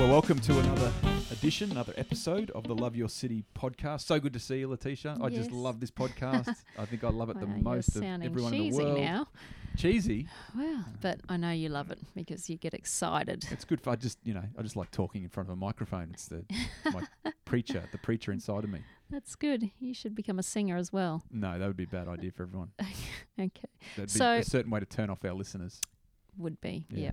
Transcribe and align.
Well, 0.00 0.08
welcome 0.08 0.38
to 0.40 0.58
another 0.58 0.90
edition, 1.30 1.70
another 1.72 1.92
episode 1.98 2.50
of 2.52 2.64
the 2.64 2.74
Love 2.74 2.96
Your 2.96 3.10
City 3.10 3.44
podcast. 3.54 4.00
So 4.06 4.18
good 4.18 4.32
to 4.32 4.38
see 4.38 4.60
you, 4.60 4.68
Letitia. 4.68 5.18
I 5.20 5.28
just 5.28 5.50
Yes. 5.50 5.52
love 5.52 5.78
this 5.78 5.90
podcast. 5.90 6.48
I 6.78 6.86
think 6.86 7.04
I 7.04 7.10
love 7.10 7.28
it 7.28 7.38
the 7.38 7.44
Wow, 7.44 7.52
you're 7.54 7.62
most 7.62 7.88
of 7.88 8.02
sounding 8.02 8.26
everyone 8.26 8.54
in 8.54 8.60
cheesy 8.62 8.78
the 8.78 8.84
world. 8.84 8.98
now. 8.98 9.26
Cheesy. 9.76 10.26
Well, 10.56 10.78
uh, 10.78 10.84
but 11.02 11.20
I 11.28 11.36
know 11.36 11.50
you 11.50 11.68
love 11.68 11.90
it 11.90 11.98
because 12.14 12.48
you 12.48 12.56
get 12.56 12.72
excited. 12.72 13.44
It's 13.50 13.66
good 13.66 13.78
for 13.82 13.90
I 13.90 13.96
just 13.96 14.16
you 14.24 14.32
know 14.32 14.42
I 14.58 14.62
just 14.62 14.74
like 14.74 14.90
talking 14.90 15.22
in 15.22 15.28
front 15.28 15.50
of 15.50 15.52
a 15.52 15.56
microphone. 15.56 16.08
It's 16.14 16.28
the 16.28 16.46
it's 16.48 16.94
my 16.94 17.02
preacher, 17.44 17.84
the 17.92 17.98
preacher 17.98 18.32
inside 18.32 18.64
of 18.64 18.70
me. 18.70 18.80
That's 19.10 19.34
good. 19.34 19.70
You 19.80 19.92
should 19.92 20.14
become 20.14 20.38
a 20.38 20.42
singer 20.42 20.78
as 20.78 20.90
well. 20.94 21.22
No, 21.30 21.58
that 21.58 21.66
would 21.66 21.76
be 21.76 21.84
a 21.84 21.86
bad 21.86 22.08
idea 22.08 22.30
for 22.32 22.44
everyone. 22.44 22.70
Okay, 23.38 23.50
That'd 23.96 24.12
be 24.12 24.18
So- 24.18 24.32
a 24.38 24.44
certain 24.44 24.70
way 24.70 24.80
to 24.80 24.86
turn 24.86 25.08
off 25.10 25.24
our 25.24 25.32
listeners. 25.32 25.80
would 26.38 26.60
be. 26.62 26.86
Yeah. 26.90 26.98
Yeah. 27.04 27.10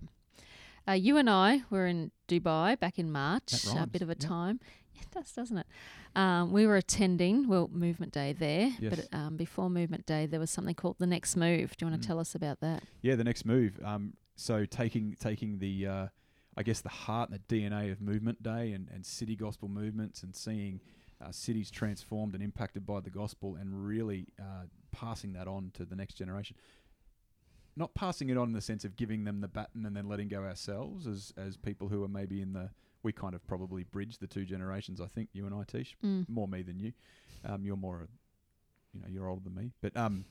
Uh, 0.87 0.93
you 0.93 1.17
and 1.17 1.29
I 1.29 1.63
were 1.69 1.85
in 1.87 2.11
Dubai 2.27 2.79
back 2.79 2.97
in 2.97 3.11
March, 3.11 3.65
a 3.75 3.85
bit 3.87 4.01
of 4.01 4.09
a 4.09 4.15
yeah. 4.19 4.27
time. 4.27 4.59
It 4.99 5.11
does, 5.11 5.31
doesn't 5.31 5.57
it? 5.57 5.67
Um, 6.15 6.51
we 6.51 6.65
were 6.65 6.77
attending 6.77 7.47
well 7.47 7.69
Movement 7.71 8.11
Day 8.13 8.33
there, 8.33 8.71
Yes. 8.79 8.95
but 8.95 9.17
um, 9.17 9.37
before 9.37 9.69
Movement 9.69 10.05
Day, 10.05 10.25
there 10.25 10.39
was 10.39 10.49
something 10.49 10.73
called 10.75 10.95
the 10.97 11.05
Next 11.07 11.35
Move. 11.35 11.75
Do 11.77 11.85
you 11.85 11.91
want 11.91 11.99
Mm. 11.99 12.01
to 12.01 12.07
tell 12.07 12.19
us 12.19 12.33
about 12.35 12.59
that? 12.61 12.83
Yeah, 13.01 13.15
the 13.15 13.23
next 13.23 13.45
move. 13.45 13.79
Um, 13.83 14.13
so 14.35 14.65
taking 14.65 15.15
taking 15.19 15.59
the 15.59 15.87
uh, 15.87 16.07
I 16.55 16.63
guess 16.63 16.81
the 16.81 16.89
heart 16.89 17.29
and 17.29 17.39
the 17.39 17.55
DNA 17.55 17.91
of 17.91 18.01
Movement 18.01 18.41
Day 18.41 18.71
and, 18.71 18.87
and 18.91 19.05
city 19.05 19.35
gospel 19.35 19.67
movements 19.69 20.23
and 20.23 20.35
seeing 20.35 20.81
uh, 21.23 21.31
cities 21.31 21.69
transformed 21.69 22.33
and 22.33 22.41
impacted 22.43 22.85
by 22.85 22.99
the 22.99 23.09
gospel 23.11 23.55
and 23.55 23.85
really 23.85 24.27
uh, 24.39 24.63
passing 24.91 25.33
that 25.33 25.47
on 25.47 25.71
to 25.75 25.85
the 25.85 25.95
next 25.95 26.15
generation. 26.15 26.55
Not 27.77 27.93
passing 27.93 28.29
it 28.29 28.37
on 28.37 28.47
in 28.47 28.53
the 28.53 28.61
sense 28.61 28.83
of 28.85 28.95
giving 28.95 29.23
them 29.23 29.39
the 29.41 29.47
baton 29.47 29.85
and 29.85 29.95
then 29.95 30.09
letting 30.09 30.27
go 30.27 30.43
ourselves 30.43 31.05
as 31.07 31.31
as 31.37 31.55
people 31.57 31.87
who 31.89 32.03
are 32.03 32.07
maybe 32.07 32.41
in 32.41 32.53
the 32.53 32.71
we 33.03 33.11
kind 33.13 33.35
of 33.35 33.45
probably 33.47 33.83
bridge 33.83 34.17
the 34.17 34.27
two 34.27 34.43
generations. 34.45 34.99
I 34.99 35.05
think 35.07 35.29
you 35.33 35.45
and 35.45 35.53
I, 35.53 35.63
Tish, 35.63 35.95
Mm. 36.03 36.27
more 36.27 36.47
me 36.47 36.63
than 36.63 36.79
you. 36.79 36.91
Um, 37.45 37.63
you're 37.63 37.77
more, 37.77 38.07
you 38.93 38.99
know, 39.01 39.05
you're 39.07 39.27
older 39.27 39.43
than 39.43 39.53
me, 39.55 39.71
but 39.81 39.95
um, 39.95 40.25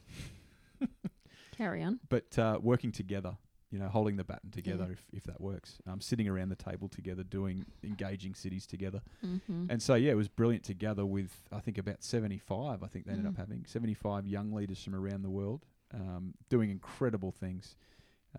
Carry 1.56 1.83
on. 1.83 2.00
but 2.08 2.39
uh, 2.39 2.58
working 2.61 2.92
together, 2.92 3.36
you 3.70 3.78
know, 3.78 3.89
holding 3.89 4.17
the 4.17 4.24
baton 4.24 4.50
together 4.50 4.84
Yeah. 4.89 4.92
if, 4.92 5.06
if 5.12 5.24
that 5.24 5.41
works. 5.41 5.78
Um, 5.86 6.00
sitting 6.02 6.28
around 6.28 6.50
the 6.50 6.56
table 6.56 6.89
together, 6.89 7.22
doing 7.22 7.64
engaging 7.83 8.34
cities 8.34 8.67
together, 8.67 9.00
Mm-hmm. 9.24 9.67
and 9.70 9.80
so 9.80 9.94
yeah, 9.94 10.11
it 10.11 10.17
was 10.17 10.28
brilliant 10.28 10.64
together 10.64 11.06
with 11.06 11.30
I 11.52 11.61
think 11.61 11.78
about 11.78 12.02
seventy 12.02 12.39
five. 12.39 12.83
I 12.83 12.89
think 12.89 13.06
they 13.06 13.12
ended 13.12 13.27
up 13.27 13.34
Mm. 13.34 13.39
having 13.39 13.64
seventy 13.67 13.94
five 13.94 14.27
young 14.27 14.52
leaders 14.52 14.83
from 14.83 14.94
around 14.94 15.22
the 15.22 15.30
world, 15.30 15.64
um, 15.95 16.34
doing 16.48 16.70
incredible 16.70 17.31
things. 17.33 17.77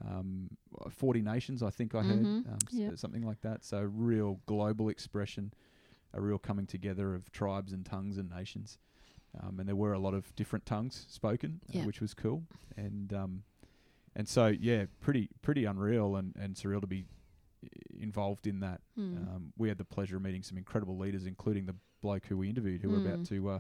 Um, 0.06 0.50
Forty 0.90 1.22
nations, 1.22 1.64
I 1.64 1.70
think 1.72 1.96
I 1.96 2.04
heard 2.04 2.20
Mhm. 2.24 2.48
um, 2.48 2.58
s- 2.68 2.74
Yep. 2.74 2.98
something 3.00 3.24
like 3.24 3.42
that. 3.42 3.64
So 3.64 3.82
real 3.84 4.42
global 4.46 4.90
expression, 4.90 5.54
a 6.14 6.22
real 6.22 6.38
coming 6.38 6.68
together 6.68 7.16
of 7.16 7.32
tribes 7.32 7.74
and 7.74 7.86
tongues 7.86 8.18
and 8.18 8.30
nations. 8.30 8.78
Um, 9.40 9.60
and 9.60 9.68
there 9.68 9.76
were 9.76 9.94
a 9.94 10.00
lot 10.00 10.14
of 10.14 10.34
different 10.36 10.66
tongues 10.66 11.06
spoken, 11.10 11.62
uh, 11.76 11.80
which 11.84 12.00
was 12.00 12.14
cool. 12.14 12.44
And 12.76 13.12
um, 13.14 13.44
and 14.16 14.28
so 14.28 14.48
yeah, 14.48 14.86
pretty 15.00 15.30
pretty 15.42 15.66
unreal 15.66 16.16
and, 16.16 16.36
and 16.36 16.56
surreal 16.56 16.82
to 16.82 16.88
be 16.88 17.06
i- 17.64 17.68
involved 18.00 18.46
in 18.46 18.60
that. 18.60 18.82
Mm. 18.98 19.28
Um, 19.36 19.54
we 19.58 19.68
had 19.68 19.78
the 19.80 19.86
pleasure 19.86 20.18
of 20.18 20.22
meeting 20.22 20.44
some 20.44 20.58
incredible 20.60 20.98
leaders, 20.98 21.26
including 21.26 21.66
the 21.66 21.76
bloke 22.02 22.28
who 22.28 22.38
we 22.38 22.50
interviewed, 22.50 22.82
who 22.84 22.90
we're 22.92 23.02
about 23.06 23.20
Mm. 23.22 23.28
to 23.30 23.50
uh, 23.50 23.60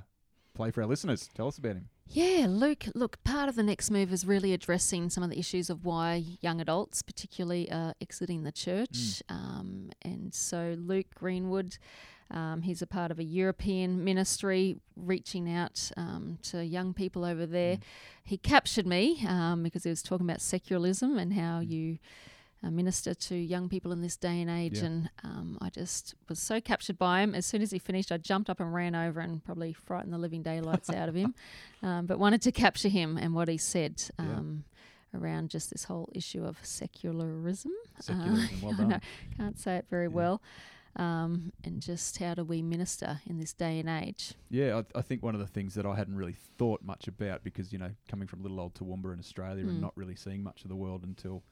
play 0.53 0.69
for 0.71 0.81
our 0.83 0.87
listeners. 0.87 1.27
Tell 1.33 1.47
us 1.47 1.57
about 1.57 1.75
him. 1.77 1.89
Yeah, 2.09 2.47
Luke, 2.49 2.85
look, 2.95 3.21
part 3.23 3.49
of 3.49 3.55
the 3.55 3.63
next 3.63 3.91
move 3.91 4.11
is 4.13 4.25
really 4.25 4.53
addressing 4.53 5.09
some 5.09 5.23
of 5.23 5.29
the 5.29 5.37
issues 5.37 5.69
of 5.69 5.83
why 5.85 6.23
young 6.41 6.61
adults, 6.61 7.01
particularly, 7.01 7.69
are 7.71 7.93
exiting 8.01 8.43
the 8.43 8.51
church. 8.51 9.21
Um, 9.29 9.91
and 10.01 10.33
so, 10.33 10.75
Luke 10.79 11.07
Greenwood, 11.13 11.77
um, 12.31 12.61
he's 12.61 12.81
a 12.81 12.87
part 12.87 13.11
of 13.11 13.19
a 13.19 13.23
European 13.23 14.03
ministry 14.03 14.77
reaching 14.95 15.53
out 15.53 15.91
um, 15.97 16.39
to 16.43 16.63
young 16.65 16.93
people 16.93 17.25
over 17.25 17.45
there. 17.45 17.75
Mm. 17.75 17.81
He 18.23 18.37
captured 18.37 18.87
me 18.87 19.25
um, 19.27 19.61
because 19.63 19.83
he 19.83 19.89
was 19.89 20.01
talking 20.01 20.25
about 20.25 20.41
secularism 20.41 21.17
and 21.17 21.33
how 21.33 21.59
Mm. 21.59 21.69
you. 21.69 21.97
Uh, 22.63 22.71
minister 22.71 23.13
to 23.13 23.35
young 23.35 23.69
people 23.69 23.91
in 23.91 24.01
this 24.01 24.17
day 24.17 24.41
and 24.41 24.49
age, 24.49 24.79
Yeah. 24.79 24.85
and 24.85 25.09
um, 25.23 25.57
I 25.61 25.69
just 25.69 26.15
was 26.27 26.39
so 26.39 26.59
captured 26.59 26.97
by 26.97 27.21
him. 27.21 27.35
As 27.35 27.45
soon 27.45 27.61
as 27.61 27.69
he 27.69 27.77
finished, 27.77 28.11
I 28.11 28.17
jumped 28.17 28.49
up 28.49 28.59
and 28.59 28.73
ran 28.73 28.95
over 28.95 29.19
and 29.19 29.43
probably 29.45 29.73
frightened 29.73 30.11
the 30.11 30.17
living 30.17 30.41
daylights 30.41 30.89
out 30.89 31.07
of 31.07 31.13
him 31.13 31.35
um, 31.83 32.07
but 32.07 32.17
wanted 32.17 32.41
to 32.41 32.51
capture 32.51 32.89
him 32.89 33.15
and 33.15 33.35
what 33.35 33.47
he 33.47 33.57
said 33.57 34.01
Yeah. 34.19 34.25
um, 34.25 34.63
around 35.13 35.51
just 35.51 35.69
this 35.69 35.83
whole 35.83 36.09
issue 36.15 36.43
of 36.43 36.57
secularism. 36.65 37.73
Secularism, 37.99 38.61
well 38.61 38.73
I 38.73 38.77
done. 38.77 38.89
know, 38.89 38.99
can't 39.37 39.59
say 39.59 39.75
it 39.77 39.85
very 39.89 40.07
Yeah. 40.07 40.13
well. 40.15 40.41
Um, 40.95 41.53
and 41.63 41.79
just 41.79 42.17
how 42.17 42.33
do 42.33 42.43
we 42.43 42.63
minister 42.63 43.21
in 43.27 43.37
this 43.37 43.53
day 43.53 43.79
and 43.79 43.87
age? 43.87 44.33
Yeah, 44.49 44.81
I, 44.95 44.97
I 44.97 45.01
think 45.03 45.21
one 45.21 45.35
of 45.35 45.39
the 45.41 45.45
things 45.47 45.75
that 45.75 45.85
I 45.85 45.93
hadn't 45.95 46.15
really 46.15 46.35
thought 46.57 46.81
much 46.83 47.07
about 47.07 47.43
because 47.43 47.71
you 47.71 47.77
know 47.77 47.91
coming 48.09 48.27
from 48.27 48.41
little 48.41 48.59
old 48.59 48.73
Toowoomba 48.73 49.13
in 49.13 49.19
Australia 49.19 49.61
and 49.67 49.77
Mm. 49.77 49.81
not 49.81 49.95
really 49.95 50.15
seeing 50.15 50.41
much 50.41 50.63
of 50.63 50.69
the 50.69 50.75
world 50.75 51.03
until 51.03 51.43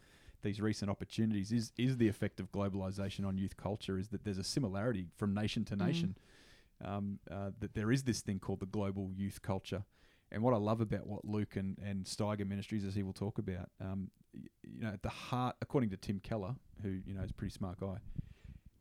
these 0.45 0.61
recent 0.61 0.89
opportunities 0.89 1.51
is 1.51 1.73
is 1.77 1.97
the 1.97 2.07
effect 2.07 2.39
of 2.39 2.51
globalization 2.51 3.25
on 3.27 3.37
youth 3.37 3.57
culture 3.57 3.97
is 3.97 4.07
that 4.09 4.23
there's 4.23 4.37
a 4.37 4.43
similarity 4.43 5.07
from 5.17 5.33
nation 5.33 5.65
to 5.65 5.75
Mm. 5.75 5.85
nation 5.87 6.17
um, 6.83 7.19
uh, 7.31 7.51
that 7.59 7.73
there 7.73 7.91
is 7.91 8.03
this 8.03 8.21
thing 8.21 8.39
called 8.39 8.59
the 8.59 8.65
global 8.77 9.11
youth 9.13 9.41
culture 9.41 9.83
and 10.31 10.41
what 10.43 10.53
I 10.53 10.57
love 10.57 10.81
about 10.81 11.05
what 11.07 11.23
Luke 11.25 11.55
and, 11.55 11.77
and 11.79 12.03
Steiger 12.05 12.47
Ministries, 12.47 12.83
as 12.83 12.95
he 12.95 13.03
will 13.03 13.13
talk 13.13 13.37
about, 13.37 13.69
um, 13.79 14.09
you 14.33 14.81
know, 14.81 14.89
at 14.89 15.03
the 15.03 15.09
heart, 15.09 15.55
according 15.61 15.91
to 15.91 15.97
Tim 15.97 16.19
Keller, 16.19 16.55
who 16.81 16.89
you 17.05 17.13
know 17.13 17.21
is 17.21 17.29
a 17.31 17.33
pretty 17.33 17.53
smart 17.53 17.79
guy, 17.79 17.97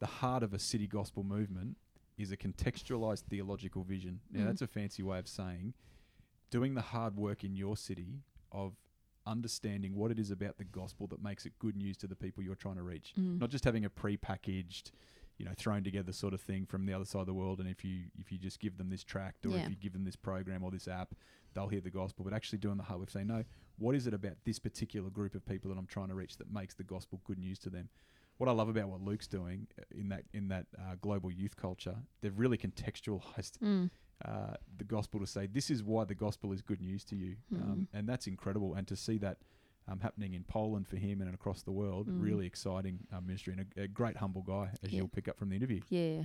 the 0.00 0.06
heart 0.06 0.42
of 0.42 0.52
a 0.54 0.58
city 0.58 0.86
gospel 0.86 1.22
movement 1.22 1.76
is 2.16 2.32
a 2.32 2.36
contextualized 2.36 3.24
theological 3.30 3.82
vision. 3.84 4.20
Now, 4.30 4.40
Mm. 4.40 4.46
that's 4.46 4.62
a 4.62 4.66
fancy 4.66 5.02
way 5.02 5.18
of 5.18 5.28
saying 5.28 5.74
doing 6.50 6.74
the 6.74 6.82
hard 6.94 7.16
work 7.16 7.44
in 7.44 7.54
your 7.54 7.76
city 7.76 8.20
of 8.52 8.74
understanding 9.26 9.94
what 9.94 10.10
it 10.10 10.18
is 10.18 10.30
about 10.30 10.58
the 10.58 10.64
gospel 10.64 11.06
that 11.08 11.22
makes 11.22 11.46
it 11.46 11.52
good 11.58 11.76
news 11.76 11.96
to 11.98 12.06
the 12.06 12.16
people 12.16 12.42
you're 12.42 12.54
trying 12.54 12.76
to 12.76 12.82
reach. 12.82 13.12
Mm. 13.18 13.40
Not 13.40 13.50
just 13.50 13.64
having 13.64 13.84
a 13.84 13.90
pre-packaged, 13.90 14.90
you 15.38 15.44
know, 15.44 15.52
thrown 15.56 15.82
together 15.82 16.12
sort 16.12 16.34
of 16.34 16.40
thing 16.40 16.66
from 16.66 16.86
the 16.86 16.92
other 16.92 17.04
side 17.04 17.20
of 17.20 17.26
the 17.26 17.34
world. 17.34 17.58
And 17.60 17.68
if 17.68 17.84
you 17.84 18.04
if 18.18 18.30
you 18.30 18.38
just 18.38 18.60
give 18.60 18.76
them 18.78 18.90
this 18.90 19.02
tract 19.04 19.46
or 19.46 19.50
Yeah. 19.50 19.64
if 19.64 19.70
you 19.70 19.76
give 19.76 19.92
them 19.92 20.04
this 20.04 20.16
program 20.16 20.62
or 20.62 20.70
this 20.70 20.86
app, 20.88 21.14
they'll 21.54 21.68
hear 21.68 21.80
the 21.80 21.90
gospel. 21.90 22.24
But 22.24 22.34
actually 22.34 22.58
doing 22.58 22.76
the 22.76 22.84
hard 22.84 23.00
work, 23.00 23.10
saying, 23.10 23.26
no, 23.26 23.44
what 23.78 23.94
is 23.94 24.06
it 24.06 24.14
about 24.14 24.36
this 24.44 24.58
particular 24.58 25.10
group 25.10 25.34
of 25.34 25.44
people 25.46 25.70
that 25.70 25.78
I'm 25.78 25.86
trying 25.86 26.08
to 26.08 26.14
reach 26.14 26.36
that 26.38 26.52
makes 26.52 26.74
the 26.74 26.84
gospel 26.84 27.20
good 27.24 27.38
news 27.38 27.58
to 27.60 27.70
them? 27.70 27.88
What 28.36 28.48
I 28.48 28.52
love 28.52 28.68
about 28.68 28.88
what 28.88 29.00
Luke's 29.00 29.28
doing 29.28 29.68
uh, 29.78 29.82
in 29.92 30.08
that 30.08 30.24
in 30.32 30.48
that 30.48 30.66
uh, 30.78 30.96
global 31.00 31.30
youth 31.30 31.56
culture, 31.56 31.96
they've 32.20 32.36
really 32.38 32.58
contextualized 32.58 33.58
Mm. 33.62 33.90
Uh, 34.24 34.54
the 34.78 34.84
gospel 34.84 35.20
to 35.20 35.26
say 35.26 35.46
this 35.46 35.70
is 35.70 35.82
why 35.82 36.04
the 36.04 36.14
gospel 36.14 36.52
is 36.52 36.62
good 36.62 36.80
news 36.80 37.04
to 37.04 37.16
you, 37.16 37.36
um, 37.54 37.88
and 37.92 38.08
that's 38.08 38.26
incredible. 38.26 38.74
And 38.74 38.86
to 38.88 38.96
see 38.96 39.18
that 39.18 39.38
um, 39.86 40.00
happening 40.00 40.32
in 40.34 40.44
Poland 40.44 40.88
for 40.88 40.96
him 40.96 41.20
and 41.20 41.34
across 41.34 41.62
the 41.62 41.70
world, 41.72 42.08
Mm. 42.08 42.22
really 42.22 42.46
exciting 42.46 43.00
uh, 43.12 43.20
ministry 43.20 43.52
and 43.56 43.66
a, 43.76 43.82
a 43.82 43.88
great 43.88 44.16
humble 44.16 44.42
guy, 44.42 44.70
as 44.82 44.90
Yeah. 44.90 44.98
you'll 44.98 45.08
pick 45.08 45.28
up 45.28 45.36
from 45.38 45.50
the 45.50 45.56
interview. 45.56 45.80
Yeah. 45.90 46.24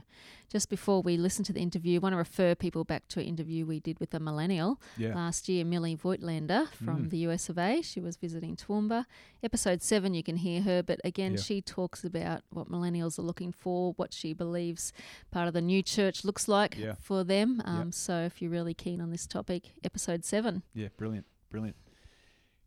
Just 0.50 0.70
before 0.70 1.02
we 1.02 1.18
listen 1.18 1.44
to 1.46 1.54
the 1.54 1.60
interview, 1.60 2.00
I 2.00 2.04
want 2.04 2.14
to 2.14 2.18
refer 2.18 2.56
people 2.56 2.84
back 2.86 3.08
to 3.10 3.20
an 3.20 3.26
interview 3.26 3.66
we 3.66 3.80
did 3.82 4.00
with 4.00 4.14
a 4.14 4.20
millennial 4.20 4.80
Yeah, 4.98 5.14
last 5.14 5.50
year, 5.50 5.66
Millie 5.66 5.98
Voigtlander 5.98 6.70
from 6.70 7.06
Mm. 7.06 7.10
the 7.10 7.18
US 7.30 7.50
of 7.50 7.58
A. 7.58 7.82
She 7.82 8.00
was 8.00 8.16
visiting 8.16 8.56
Toowoomba. 8.56 9.06
Episode 9.44 9.82
seven, 9.82 10.14
you 10.14 10.24
can 10.24 10.38
hear 10.38 10.62
her, 10.62 10.82
but 10.82 11.02
again, 11.04 11.34
Yeah. 11.34 11.40
she 11.42 11.62
talks 11.62 12.06
about 12.06 12.44
what 12.50 12.70
millennials 12.70 13.20
are 13.20 13.24
looking 13.24 13.52
for, 13.52 13.94
what 13.98 14.14
she 14.14 14.34
believes 14.34 14.94
part 15.32 15.48
of 15.50 15.54
the 15.54 15.62
new 15.62 15.82
church 15.84 16.24
looks 16.24 16.48
like 16.48 16.78
for 17.02 17.24
them. 17.26 17.62
Um, 17.66 17.92
So 17.92 18.22
if 18.24 18.42
you're 18.42 18.52
really 18.52 18.74
keen 18.74 19.02
on 19.02 19.10
this 19.12 19.28
topic, 19.28 19.74
episode 19.84 20.24
seven. 20.24 20.64
yeah, 20.74 20.88
brilliant, 20.98 21.26
brilliant, 21.50 21.76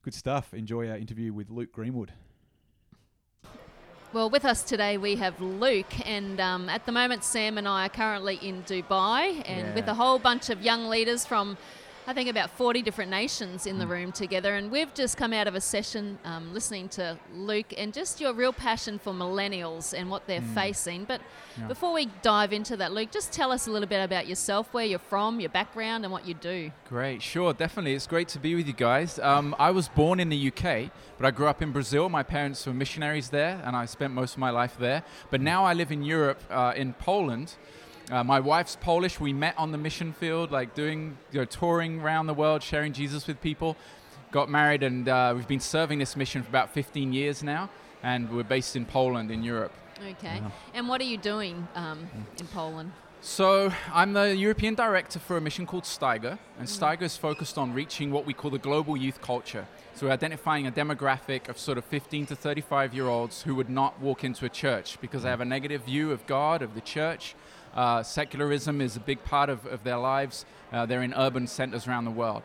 good 0.03 0.15
stuff. 0.15 0.53
Enjoy 0.53 0.89
our 0.91 0.97
interview 0.97 1.33
with 1.33 1.49
Luke 1.49 1.73
Greenwood. 1.73 2.13
Well, 4.13 4.29
with 4.29 4.45
us 4.45 4.63
today 4.63 4.99
we 4.99 5.17
have 5.17 5.41
Luke, 5.41 6.07
and 6.07 6.41
um, 6.41 6.69
at 6.69 6.85
the 6.85 6.93
moment 6.93 7.25
Sam 7.25 7.57
and 7.57 7.67
I 7.69 7.87
are 7.87 7.89
currently 7.89 8.37
in 8.43 8.63
Dubai, 8.65 9.43
and 9.49 9.75
with 9.75 9.87
a 9.87 9.95
whole 9.95 10.19
bunch 10.19 10.51
of 10.51 10.61
young 10.61 10.89
leaders 10.89 11.25
from, 11.25 11.57
I 12.05 12.13
think, 12.13 12.29
about 12.29 12.51
40 12.51 12.83
different 12.83 13.13
nations 13.13 13.65
in 13.65 13.79
the 13.79 13.85
Mm. 13.85 13.91
room 13.91 14.13
together. 14.13 14.57
And 14.57 14.73
we've 14.73 14.93
just 14.93 15.17
come 15.17 15.33
out 15.33 15.47
of 15.47 15.55
a 15.55 15.61
session 15.61 16.19
um, 16.25 16.53
listening 16.53 16.89
to 16.91 17.17
Luke 17.33 17.73
and 17.79 17.93
just 17.93 18.21
your 18.21 18.33
real 18.33 18.53
passion 18.53 18.99
for 18.99 19.13
millennials 19.13 19.97
and 19.97 20.11
what 20.11 20.27
they're 20.27 20.41
Mm. 20.41 20.53
facing. 20.55 21.05
But 21.05 21.21
Yeah. 21.57 21.69
before 21.69 21.93
we 21.93 22.07
dive 22.23 22.53
into 22.53 22.77
that, 22.79 22.93
Luke, 22.93 23.13
just 23.13 23.33
tell 23.33 23.53
us 23.53 23.69
a 23.69 23.71
little 23.71 23.89
bit 23.89 24.03
about 24.03 24.27
yourself, 24.27 24.67
where 24.73 24.85
you're 24.85 24.99
from, 24.99 25.39
your 25.39 25.51
background, 25.51 26.05
and 26.05 26.13
what 26.13 26.27
you 26.27 26.35
do. 26.35 26.73
Great, 26.89 27.23
sure, 27.23 27.53
definitely. 27.53 27.95
It's 27.95 28.09
great 28.09 28.27
to 28.29 28.41
be 28.41 28.57
with 28.57 28.67
you 28.67 28.73
guys. 28.73 29.21
Um, 29.21 29.55
I 29.61 29.71
was 29.71 29.89
born 29.89 30.19
in 30.19 30.29
the 30.29 30.37
UK, 30.37 30.91
but 31.19 31.27
I 31.27 31.31
grew 31.31 31.47
up 31.47 31.63
in 31.63 31.71
Brazil. 31.71 32.09
My 32.09 32.25
parents 32.25 32.67
were 32.67 32.75
missionaries 32.75 33.31
there, 33.31 33.63
and 33.65 33.77
I 33.77 33.87
spent 33.87 34.13
most 34.13 34.33
of 34.33 34.39
my 34.39 34.51
life 34.51 34.77
there. 34.77 35.05
But 35.31 35.41
now 35.41 35.65
I 35.65 35.73
live 35.73 35.93
in 35.93 36.03
Europe, 36.03 36.41
uh, 36.51 36.73
in 36.75 36.95
Poland. 36.95 37.55
Uh, 38.11 38.25
my 38.25 38.41
wife's 38.41 38.77
Polish. 38.77 39.21
We 39.21 39.33
met 39.33 39.55
on 39.57 39.73
the 39.73 39.79
mission 39.79 40.13
field, 40.13 40.51
like 40.51 40.75
doing, 40.75 41.17
you 41.31 41.41
know, 41.41 41.45
touring 41.45 42.01
around 42.01 42.27
the 42.27 42.35
world, 42.35 42.63
sharing 42.63 42.93
Jesus 42.93 43.27
with 43.27 43.41
people. 43.41 43.77
Got 44.33 44.51
married, 44.51 44.83
and 44.83 45.09
uh, 45.09 45.33
we've 45.37 45.47
been 45.47 45.61
serving 45.61 45.99
this 45.99 46.17
mission 46.17 46.43
for 46.43 46.49
about 46.49 46.71
15 46.73 47.13
years 47.13 47.43
now, 47.43 47.71
and 48.03 48.31
we're 48.31 48.43
based 48.43 48.77
in 48.77 48.87
Poland, 48.87 49.31
in 49.31 49.43
Europe. 49.43 49.73
Okay. 50.11 50.41
Wow. 50.41 50.53
And 50.75 50.89
what 50.89 51.01
are 51.01 51.05
you 51.05 51.19
doing 51.19 51.69
um, 51.75 52.09
in 52.39 52.47
Poland? 52.49 52.93
So 53.25 53.73
I'm 53.93 54.15
the 54.15 54.35
European 54.35 54.75
director 54.75 55.21
for 55.21 55.37
a 55.37 55.41
mission 55.41 55.65
called 55.65 55.85
Steiger, 55.85 56.41
and 56.59 56.67
Steiger 56.67 57.03
is 57.03 57.17
focused 57.17 57.57
on 57.57 57.73
reaching 57.73 58.11
what 58.11 58.27
we 58.27 58.35
call 58.35 58.51
the 58.51 58.59
global 58.59 58.97
youth 58.97 59.21
culture. 59.21 59.69
So 59.95 60.07
we're 60.07 60.13
identifying 60.13 60.67
a 60.67 60.73
demographic 60.73 61.49
of 61.49 61.57
sort 61.57 61.79
of 61.79 61.85
15 61.85 62.27
to 62.27 62.35
35 62.35 62.93
year 62.95 63.07
olds 63.07 63.43
who 63.43 63.55
would 63.55 63.71
not 63.71 64.01
walk 64.01 64.25
into 64.25 64.45
a 64.45 64.49
church 64.49 65.01
because 65.01 65.23
they 65.23 65.29
have 65.29 65.41
a 65.41 65.45
negative 65.45 65.85
view 65.85 66.11
of 66.11 66.27
God, 66.27 66.63
of 66.63 66.75
the 66.75 66.81
church. 66.81 67.37
Uh, 67.75 68.03
secularism 68.03 68.81
is 68.81 68.97
a 68.97 69.01
big 69.01 69.25
part 69.25 69.49
of, 69.49 69.65
of 69.67 69.83
their 69.85 69.97
lives. 69.97 70.45
Uh, 70.73 70.87
they're 70.87 71.03
in 71.03 71.15
urban 71.15 71.47
centers 71.47 71.87
around 71.87 72.05
the 72.05 72.11
world. 72.11 72.43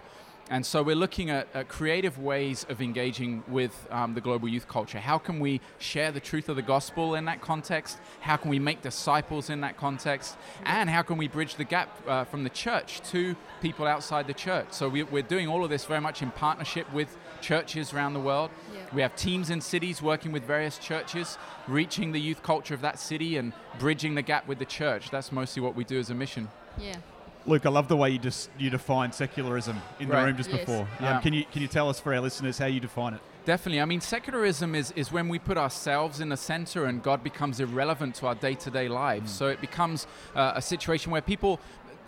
And 0.50 0.66
so 0.66 0.82
we're 0.82 0.96
looking 0.96 1.30
at, 1.30 1.48
at 1.54 1.68
creative 1.68 2.20
ways 2.20 2.66
of 2.70 2.82
engaging 2.82 3.44
with 3.48 3.88
um, 3.92 4.14
the 4.14 4.22
global 4.22 4.48
youth 4.48 4.68
culture. 4.68 5.00
How 5.00 5.18
can 5.18 5.40
we 5.40 5.60
share 5.78 6.12
the 6.12 6.22
truth 6.22 6.48
of 6.48 6.56
the 6.56 6.62
gospel 6.62 7.16
in 7.16 7.26
that 7.26 7.42
context? 7.42 7.98
How 8.22 8.38
can 8.38 8.50
we 8.50 8.58
make 8.58 8.82
disciples 8.82 9.50
in 9.50 9.62
that 9.62 9.76
context? 9.76 10.38
And 10.64 10.90
how 10.90 11.02
can 11.02 11.18
we 11.18 11.28
bridge 11.28 11.56
the 11.56 11.66
gap 11.66 11.90
uh, 12.08 12.24
from 12.24 12.46
the 12.46 12.50
church 12.50 13.02
to 13.12 13.36
people 13.62 13.86
outside 13.86 14.26
the 14.28 14.34
church? 14.34 14.68
So 14.72 14.88
we, 14.88 15.04
we're 15.04 15.22
doing 15.22 15.50
all 15.50 15.66
of 15.66 15.70
this 15.70 15.84
very 15.84 16.02
much 16.02 16.22
in 16.22 16.32
partnership 16.32 16.92
with 16.94 17.18
churches 17.42 17.94
around 17.94 18.14
the 18.14 18.22
world. 18.22 18.50
Yeah. 18.74 18.80
We 18.94 19.02
have 19.02 19.16
teams 19.18 19.50
in 19.50 19.60
cities 19.60 20.02
working 20.02 20.32
with 20.32 20.44
various 20.44 20.78
churches, 20.78 21.38
reaching 21.68 22.14
the 22.14 22.22
youth 22.22 22.42
culture 22.42 22.74
of 22.74 22.82
that 22.82 23.00
city 23.00 23.36
and 23.36 23.52
bridging 23.80 24.16
the 24.16 24.22
gap 24.22 24.48
with 24.48 24.60
the 24.60 24.66
church. 24.66 25.10
That's 25.10 25.32
mostly 25.32 25.62
what 25.62 25.76
we 25.76 25.84
do 25.84 26.00
as 26.00 26.10
a 26.10 26.16
mission. 26.16 26.48
Yeah. 26.80 26.96
Luke, 27.48 27.66
I 27.66 27.70
love 27.70 27.88
the 27.88 27.96
way 27.96 28.10
you 28.10 28.20
just 28.20 28.50
you 28.60 28.70
define 28.70 29.12
secularism 29.14 29.82
in 30.02 30.10
Right. 30.10 30.20
the 30.20 30.26
room 30.28 30.38
just 30.38 30.50
Yes. 30.52 30.60
before. 30.60 30.82
Um, 30.82 30.88
Yeah. 31.00 31.22
can 31.22 31.34
you 31.34 31.46
can 31.52 31.62
you 31.62 31.68
tell 31.70 31.90
us 31.90 32.00
for 32.00 32.14
our 32.14 32.20
listeners 32.20 32.58
how 32.58 32.66
you 32.66 32.82
define 32.82 33.14
it? 33.14 33.22
Definitely. 33.46 33.80
I 33.82 33.86
mean, 33.86 34.02
secularism 34.02 34.76
is, 34.76 34.92
is 34.98 35.10
when 35.14 35.30
we 35.30 35.40
put 35.40 35.58
ourselves 35.58 36.20
in 36.20 36.28
the 36.28 36.36
center 36.36 36.84
and 36.84 37.02
God 37.02 37.24
becomes 37.24 37.62
irrelevant 37.62 38.16
to 38.16 38.28
our 38.28 38.36
day 38.36 38.56
to 38.56 38.70
day 38.70 38.90
lives. 38.90 39.32
So 39.32 39.48
it 39.48 39.62
becomes 39.62 40.06
uh, 40.36 40.52
a 40.56 40.62
situation 40.62 41.14
where 41.14 41.22
people, 41.22 41.62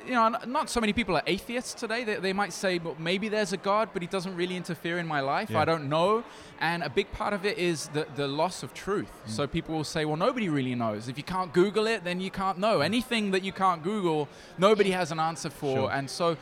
you 0.05 0.13
know, 0.13 0.35
not 0.47 0.69
so 0.69 0.79
many 0.79 0.93
people 0.93 1.15
are 1.15 1.23
atheists 1.27 1.73
today. 1.73 2.03
They, 2.03 2.15
they 2.15 2.33
might 2.33 2.53
say, 2.53 2.79
well, 2.79 2.95
maybe 2.97 3.29
there's 3.29 3.53
a 3.53 3.57
God, 3.57 3.89
but 3.93 4.01
he 4.01 4.07
doesn't 4.07 4.35
really 4.35 4.55
interfere 4.55 4.97
in 4.97 5.07
my 5.07 5.19
life. 5.19 5.49
Yeah. 5.49 5.59
I 5.59 5.65
don't 5.65 5.89
know. 5.89 6.23
And 6.59 6.83
a 6.83 6.89
big 6.89 7.11
part 7.11 7.33
of 7.33 7.45
it 7.45 7.57
is 7.57 7.87
the, 7.89 8.07
the 8.15 8.27
loss 8.27 8.63
of 8.63 8.73
truth. 8.73 9.11
So 9.25 9.47
people 9.47 9.75
will 9.75 9.83
say, 9.83 10.05
well, 10.05 10.17
nobody 10.17 10.49
really 10.49 10.75
knows. 10.75 11.07
If 11.07 11.17
you 11.17 11.23
can't 11.23 11.53
Google 11.53 11.87
it, 11.87 12.03
then 12.03 12.19
you 12.19 12.31
can't 12.31 12.57
know. 12.57 12.81
Anything 12.81 13.31
that 13.31 13.43
you 13.43 13.51
can't 13.51 13.83
Google, 13.83 14.27
nobody 14.57 14.91
has 14.91 15.11
an 15.11 15.19
answer 15.19 15.49
for. 15.49 15.75
Sure. 15.75 15.91
And 15.91 16.09
so 16.09 16.37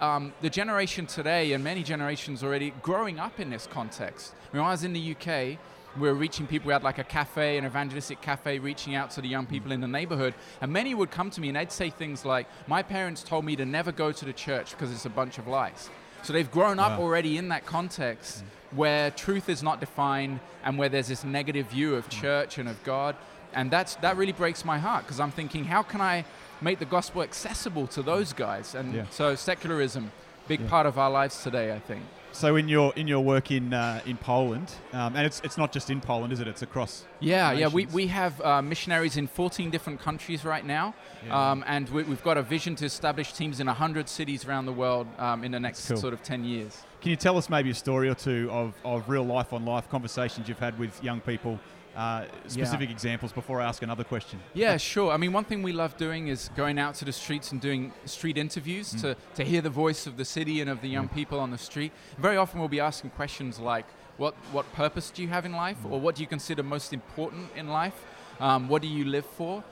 um, 0.00 0.32
the 0.42 0.50
generation 0.50 1.06
today 1.06 1.52
and 1.52 1.62
many 1.62 1.82
generations 1.82 2.42
already 2.42 2.74
growing 2.82 3.18
up 3.18 3.38
in 3.38 3.50
this 3.50 3.66
context. 3.66 4.34
When 4.50 4.62
I 4.62 4.70
was 4.70 4.84
in 4.84 4.92
the 4.92 5.16
UK, 5.16 5.58
we 5.96 6.08
were 6.08 6.14
reaching 6.14 6.46
people. 6.46 6.68
We 6.68 6.72
had 6.72 6.82
like 6.82 6.98
a 6.98 7.04
cafe, 7.04 7.58
an 7.58 7.64
evangelistic 7.64 8.20
cafe, 8.20 8.58
reaching 8.58 8.94
out 8.94 9.10
to 9.12 9.20
the 9.20 9.28
young 9.28 9.46
people 9.46 9.72
in 9.72 9.80
the 9.80 9.88
neighborhood. 9.88 10.34
And 10.60 10.72
many 10.72 10.94
would 10.94 11.10
come 11.10 11.30
to 11.30 11.40
me 11.40 11.48
and 11.48 11.56
they'd 11.56 11.72
say 11.72 11.90
things 11.90 12.24
like, 12.24 12.46
My 12.66 12.82
parents 12.82 13.22
told 13.22 13.44
me 13.44 13.56
to 13.56 13.64
never 13.64 13.92
go 13.92 14.12
to 14.12 14.24
the 14.24 14.32
church 14.32 14.70
because 14.72 14.90
it's 14.92 15.06
a 15.06 15.10
bunch 15.10 15.38
of 15.38 15.46
lies. 15.46 15.90
So 16.22 16.32
they've 16.32 16.50
grown 16.50 16.78
up 16.78 16.98
Wow. 16.98 17.04
already 17.04 17.36
in 17.36 17.48
that 17.48 17.66
context 17.66 18.44
where 18.70 19.10
truth 19.10 19.48
is 19.48 19.62
not 19.62 19.80
defined 19.80 20.40
and 20.64 20.78
where 20.78 20.88
there's 20.88 21.08
this 21.08 21.24
negative 21.24 21.66
view 21.66 21.94
of 21.94 22.06
mm. 22.08 22.20
church 22.20 22.58
and 22.58 22.68
of 22.68 22.82
God. 22.84 23.16
And 23.52 23.70
that's, 23.70 23.96
that 23.96 24.16
really 24.16 24.32
breaks 24.32 24.64
my 24.64 24.78
heart 24.78 25.04
because 25.04 25.20
I'm 25.20 25.30
thinking, 25.32 25.64
how 25.64 25.82
can 25.82 26.00
I 26.00 26.24
make 26.62 26.78
the 26.78 26.86
gospel 26.86 27.22
accessible 27.22 27.86
to 27.88 28.02
those 28.02 28.32
guys? 28.32 28.74
And 28.74 28.94
Yeah. 28.94 29.04
so 29.10 29.34
secularism, 29.34 30.10
big 30.48 30.60
Yeah. 30.60 30.68
part 30.68 30.86
of 30.86 30.98
our 30.98 31.10
lives 31.10 31.42
today, 31.42 31.72
I 31.74 31.80
think. 31.80 32.02
So 32.32 32.56
in 32.56 32.68
your 32.68 32.92
in 32.96 33.06
your 33.06 33.20
work 33.20 33.50
in 33.50 33.74
uh, 33.74 34.00
in 34.06 34.16
Poland, 34.16 34.72
um, 34.92 35.14
and 35.16 35.26
it's 35.26 35.40
it's 35.44 35.58
not 35.58 35.70
just 35.70 35.90
in 35.90 36.00
Poland, 36.00 36.32
is 36.32 36.40
it? 36.40 36.48
It's 36.48 36.62
across. 36.62 37.04
Yeah, 37.20 37.52
yeah. 37.52 37.68
We, 37.68 37.86
we 37.86 38.06
have 38.08 38.40
uh, 38.40 38.62
missionaries 38.62 39.16
in 39.16 39.26
14 39.26 39.70
different 39.70 40.00
countries 40.00 40.44
right 40.44 40.64
now, 40.64 40.94
Yeah. 41.26 41.50
um, 41.52 41.62
and 41.66 41.88
we, 41.90 42.02
we've 42.02 42.22
got 42.22 42.36
a 42.38 42.42
vision 42.42 42.74
to 42.76 42.84
establish 42.86 43.32
teams 43.32 43.60
in 43.60 43.66
100 43.66 44.08
cities 44.08 44.44
around 44.44 44.66
the 44.66 44.72
world 44.72 45.06
um, 45.18 45.44
in 45.44 45.52
the 45.52 45.60
next 45.60 45.86
cool. 45.86 45.96
sort 45.98 46.14
of 46.14 46.22
10 46.22 46.44
years. 46.44 46.82
Can 47.00 47.10
you 47.10 47.16
tell 47.16 47.36
us 47.36 47.48
maybe 47.50 47.70
a 47.70 47.74
story 47.74 48.08
or 48.08 48.14
two 48.14 48.48
of, 48.50 48.74
of 48.84 49.08
real 49.08 49.24
life 49.24 49.52
on 49.52 49.64
life 49.64 49.88
conversations 49.90 50.48
you've 50.48 50.58
had 50.58 50.78
with 50.78 51.02
young 51.04 51.20
people? 51.20 51.60
Uh, 51.94 52.24
specific 52.48 52.90
examples 52.90 53.32
before 53.32 53.60
I 53.60 53.66
ask 53.66 53.82
another 53.82 54.04
question. 54.04 54.40
Yeah, 54.54 54.78
sure. 54.78 55.12
I 55.12 55.18
mean, 55.18 55.32
one 55.32 55.44
thing 55.44 55.62
we 55.62 55.72
love 55.72 55.96
doing 55.98 56.28
is 56.28 56.48
going 56.56 56.78
out 56.78 56.94
to 56.96 57.04
the 57.04 57.12
streets 57.12 57.52
and 57.52 57.60
doing 57.60 57.92
street 58.06 58.38
interviews 58.38 58.92
to, 59.02 59.14
to 59.34 59.44
hear 59.44 59.60
the 59.60 59.70
voice 59.70 60.06
of 60.06 60.16
the 60.16 60.24
city 60.24 60.62
and 60.62 60.70
of 60.70 60.80
the 60.80 60.88
young 60.88 61.08
people 61.08 61.38
on 61.38 61.50
the 61.50 61.58
street. 61.58 61.92
Very 62.18 62.38
often 62.38 62.60
we'll 62.60 62.68
be 62.70 62.80
asking 62.80 63.10
questions 63.10 63.58
like, 63.58 63.84
what, 64.16 64.34
what 64.52 64.72
purpose 64.72 65.10
do 65.10 65.20
you 65.20 65.28
have 65.28 65.44
in 65.44 65.52
life? 65.52 65.76
Or 65.90 66.00
what 66.00 66.14
do 66.14 66.22
you 66.22 66.26
consider 66.26 66.62
most 66.62 66.92
important 66.94 67.48
in 67.56 67.68
life? 67.68 68.04
Um, 68.40 68.68
what 68.68 68.80
do 68.80 68.88
you 68.88 69.04
live 69.04 69.26
for? 69.26 69.62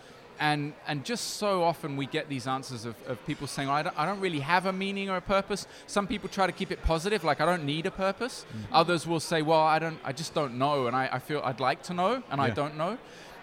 And, 0.41 0.73
and 0.89 1.05
just 1.05 1.35
so 1.37 1.63
often 1.63 1.99
we 1.99 2.07
get 2.07 2.31
these 2.31 2.47
answers 2.47 2.87
of, 2.87 2.97
of 3.07 3.25
people 3.27 3.47
saying, 3.47 3.69
I, 3.69 3.83
don't, 3.83 3.99
I 3.99 4.07
don't 4.07 4.21
really 4.21 4.41
have 4.41 4.65
a 4.65 4.73
meaning 4.73 5.11
or 5.11 5.19
a 5.19 5.21
purpose. 5.21 5.67
Some 5.87 6.07
people 6.07 6.31
try 6.31 6.47
to 6.47 6.53
keep 6.53 6.73
it 6.73 6.83
positive, 6.83 7.23
like 7.25 7.43
I 7.43 7.45
don't 7.45 7.65
need 7.65 7.85
a 7.85 7.91
purpose. 7.91 8.47
Others 8.73 9.07
will 9.07 9.21
say, 9.21 9.43
well, 9.43 9.61
I, 9.61 9.79
don't, 9.79 9.99
I 10.03 10.13
just 10.13 10.33
don't 10.33 10.57
know, 10.57 10.87
and 10.87 10.97
I, 10.97 11.11
I 11.13 11.19
feel 11.19 11.43
I'd 11.45 11.61
like 11.61 11.83
to 11.85 11.95
know, 11.95 12.23
and 12.31 12.41
I 12.41 12.49
don't 12.55 12.77
know. 12.79 12.97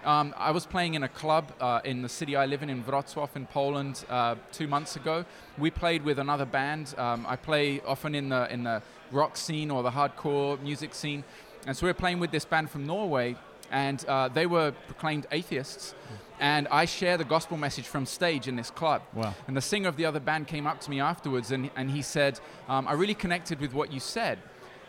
Um, 0.06 0.34
I 0.38 0.52
was 0.52 0.66
playing 0.66 0.94
in 0.96 1.04
a 1.04 1.10
club 1.10 1.52
uh, 1.60 1.82
in 1.84 2.02
the 2.02 2.10
city 2.10 2.36
I 2.36 2.46
live 2.46 2.64
in, 2.64 2.70
in 2.70 2.84
Wrocław, 2.84 3.36
in 3.36 3.46
Poland, 3.46 4.06
uh, 4.10 4.36
two 4.52 4.68
months 4.68 4.96
ago. 4.96 5.26
We 5.58 5.70
played 5.70 6.04
with 6.04 6.18
another 6.18 6.46
band. 6.46 6.96
Um, 6.98 7.26
I 7.28 7.36
play 7.36 7.82
often 7.86 8.16
in 8.16 8.30
the 8.30 8.52
in 8.52 8.64
the 8.64 8.82
rock 9.12 9.38
scene 9.38 9.70
or 9.70 9.84
the 9.84 9.92
hardcore 9.92 10.60
music 10.62 10.96
scene, 10.96 11.24
and 11.66 11.76
so 11.76 11.86
we 11.86 11.90
were 11.90 12.00
playing 12.06 12.20
with 12.20 12.32
this 12.32 12.46
band 12.46 12.70
from 12.70 12.86
Norway, 12.86 13.36
and 13.72 14.04
uh, 14.06 14.30
they 14.30 14.46
were 14.46 14.72
proclaimed 14.88 15.28
atheists. 15.32 15.94
And 16.40 16.68
I 16.68 16.86
share 16.86 17.18
the 17.18 17.24
gospel 17.24 17.58
message 17.58 17.88
from 17.88 18.06
stage 18.06 18.48
in 18.48 18.56
this 18.56 18.70
club. 18.70 19.02
Wow. 19.14 19.34
And 19.48 19.58
the 19.58 19.62
singer 19.62 19.90
of 19.90 19.98
the 19.98 20.06
other 20.06 20.20
band 20.20 20.48
came 20.48 20.68
up 20.68 20.80
to 20.82 20.90
me 20.92 21.00
afterwards 21.00 21.52
and, 21.52 21.72
and 21.76 21.90
he 21.90 22.04
said, 22.04 22.40
um, 22.70 22.88
I 22.88 22.94
really 22.94 23.16
connected 23.16 23.60
with 23.60 23.74
what 23.74 23.92
you 23.92 24.00
said. 24.00 24.38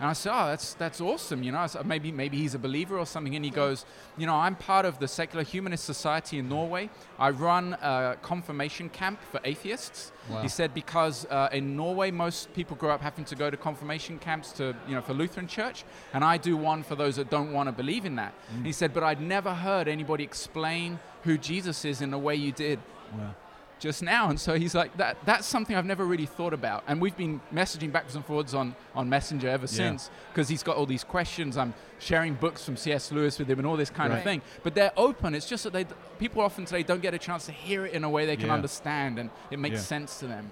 And 0.01 0.09
I 0.09 0.13
said, 0.13 0.33
oh, 0.33 0.47
that's, 0.47 0.75
that's 0.75 1.01
awesome. 1.01 1.43
You 1.43 1.53
know, 1.53 1.59
I 1.59 1.67
said, 1.67 1.85
maybe, 1.85 2.13
maybe 2.13 2.37
he's 2.37 2.55
a 2.55 2.59
believer 2.59 2.99
or 2.99 3.07
something. 3.07 3.35
And 3.35 3.45
he 3.45 3.51
goes, 3.51 3.85
you 4.17 4.27
know, 4.27 4.35
I'm 4.35 4.55
part 4.55 4.85
of 4.85 4.99
the 4.99 5.09
Secular 5.09 5.45
Humanist 5.45 5.85
Society 5.85 6.39
in 6.39 6.49
Norway. 6.49 6.89
I 7.19 7.31
run 7.31 7.75
a 7.75 8.17
confirmation 8.23 8.91
camp 8.91 9.21
for 9.31 9.41
atheists. 9.45 10.13
Wow. 10.31 10.43
He 10.43 10.49
said 10.49 10.73
because 10.73 11.27
uh, 11.27 11.49
in 11.53 11.77
Norway, 11.77 12.11
most 12.11 12.53
people 12.55 12.77
grow 12.77 12.91
up 12.91 13.01
having 13.01 13.25
to 13.25 13.35
go 13.35 13.51
to 13.51 13.57
confirmation 13.57 14.19
camps 14.19 14.53
to, 14.53 14.77
you 14.87 14.95
know, 14.95 15.01
for 15.01 15.15
Lutheran 15.15 15.49
church. 15.49 15.85
And 16.13 16.23
I 16.23 16.37
do 16.37 16.57
one 16.57 16.83
for 16.83 16.95
those 16.95 17.17
that 17.17 17.29
don't 17.29 17.53
want 17.53 17.69
to 17.69 17.73
believe 17.73 18.05
in 18.05 18.17
that. 18.17 18.35
Mm. 18.55 18.67
He 18.67 18.73
said, 18.73 18.95
but 18.95 19.03
I'd 19.03 19.21
never 19.21 19.53
heard 19.53 19.89
anybody 19.89 20.23
explain 20.23 21.01
who 21.25 21.37
Jesus 21.37 21.85
is 21.85 22.01
in 22.01 22.11
the 22.11 22.19
way 22.19 22.37
you 22.37 22.53
did 22.53 22.79
Wow. 23.17 23.35
Just 23.79 24.03
now. 24.03 24.29
And 24.31 24.39
so 24.41 24.55
he's 24.55 24.75
like, 24.75 24.97
that, 24.97 25.17
that's 25.25 25.47
something 25.47 25.77
I've 25.77 25.87
never 25.87 26.05
really 26.05 26.27
thought 26.27 26.53
about. 26.53 26.85
And 26.87 27.01
we've 27.01 27.17
been 27.17 27.41
messaging 27.55 27.93
backwards 27.93 28.17
and 28.17 28.25
forwards 28.25 28.55
on, 28.55 28.75
on 28.95 29.09
Messenger 29.09 29.49
ever 29.49 29.65
Yeah. 29.65 29.67
since 29.67 30.11
because 30.33 30.49
he's 30.49 30.63
got 30.63 30.77
all 30.77 30.87
these 30.87 31.05
questions. 31.05 31.57
I'm 31.57 31.75
sharing 31.99 32.35
books 32.35 32.65
from 32.65 32.77
C.S. 32.77 33.11
Lewis 33.13 33.39
with 33.39 33.49
him 33.51 33.59
and 33.59 33.67
all 33.67 33.77
this 33.77 33.91
kind 33.91 34.11
Right. 34.13 34.19
of 34.19 34.25
thing. 34.25 34.43
But 34.63 34.75
they're 34.75 34.93
open. 34.97 35.35
It's 35.35 35.49
just 35.49 35.65
that 35.65 35.73
they, 35.73 35.87
people 36.19 36.43
often 36.43 36.65
today 36.65 36.83
don't 36.83 37.03
get 37.03 37.15
a 37.15 37.19
chance 37.19 37.47
to 37.47 37.53
hear 37.53 37.87
it 37.87 37.93
in 37.93 38.05
a 38.05 38.11
way 38.11 38.27
they 38.27 38.37
can 38.37 38.47
Yeah. 38.47 38.55
understand 38.55 39.19
and 39.19 39.31
it 39.51 39.59
makes 39.59 39.77
Yeah. 39.77 39.81
sense 39.83 40.19
to 40.21 40.27
them. 40.27 40.49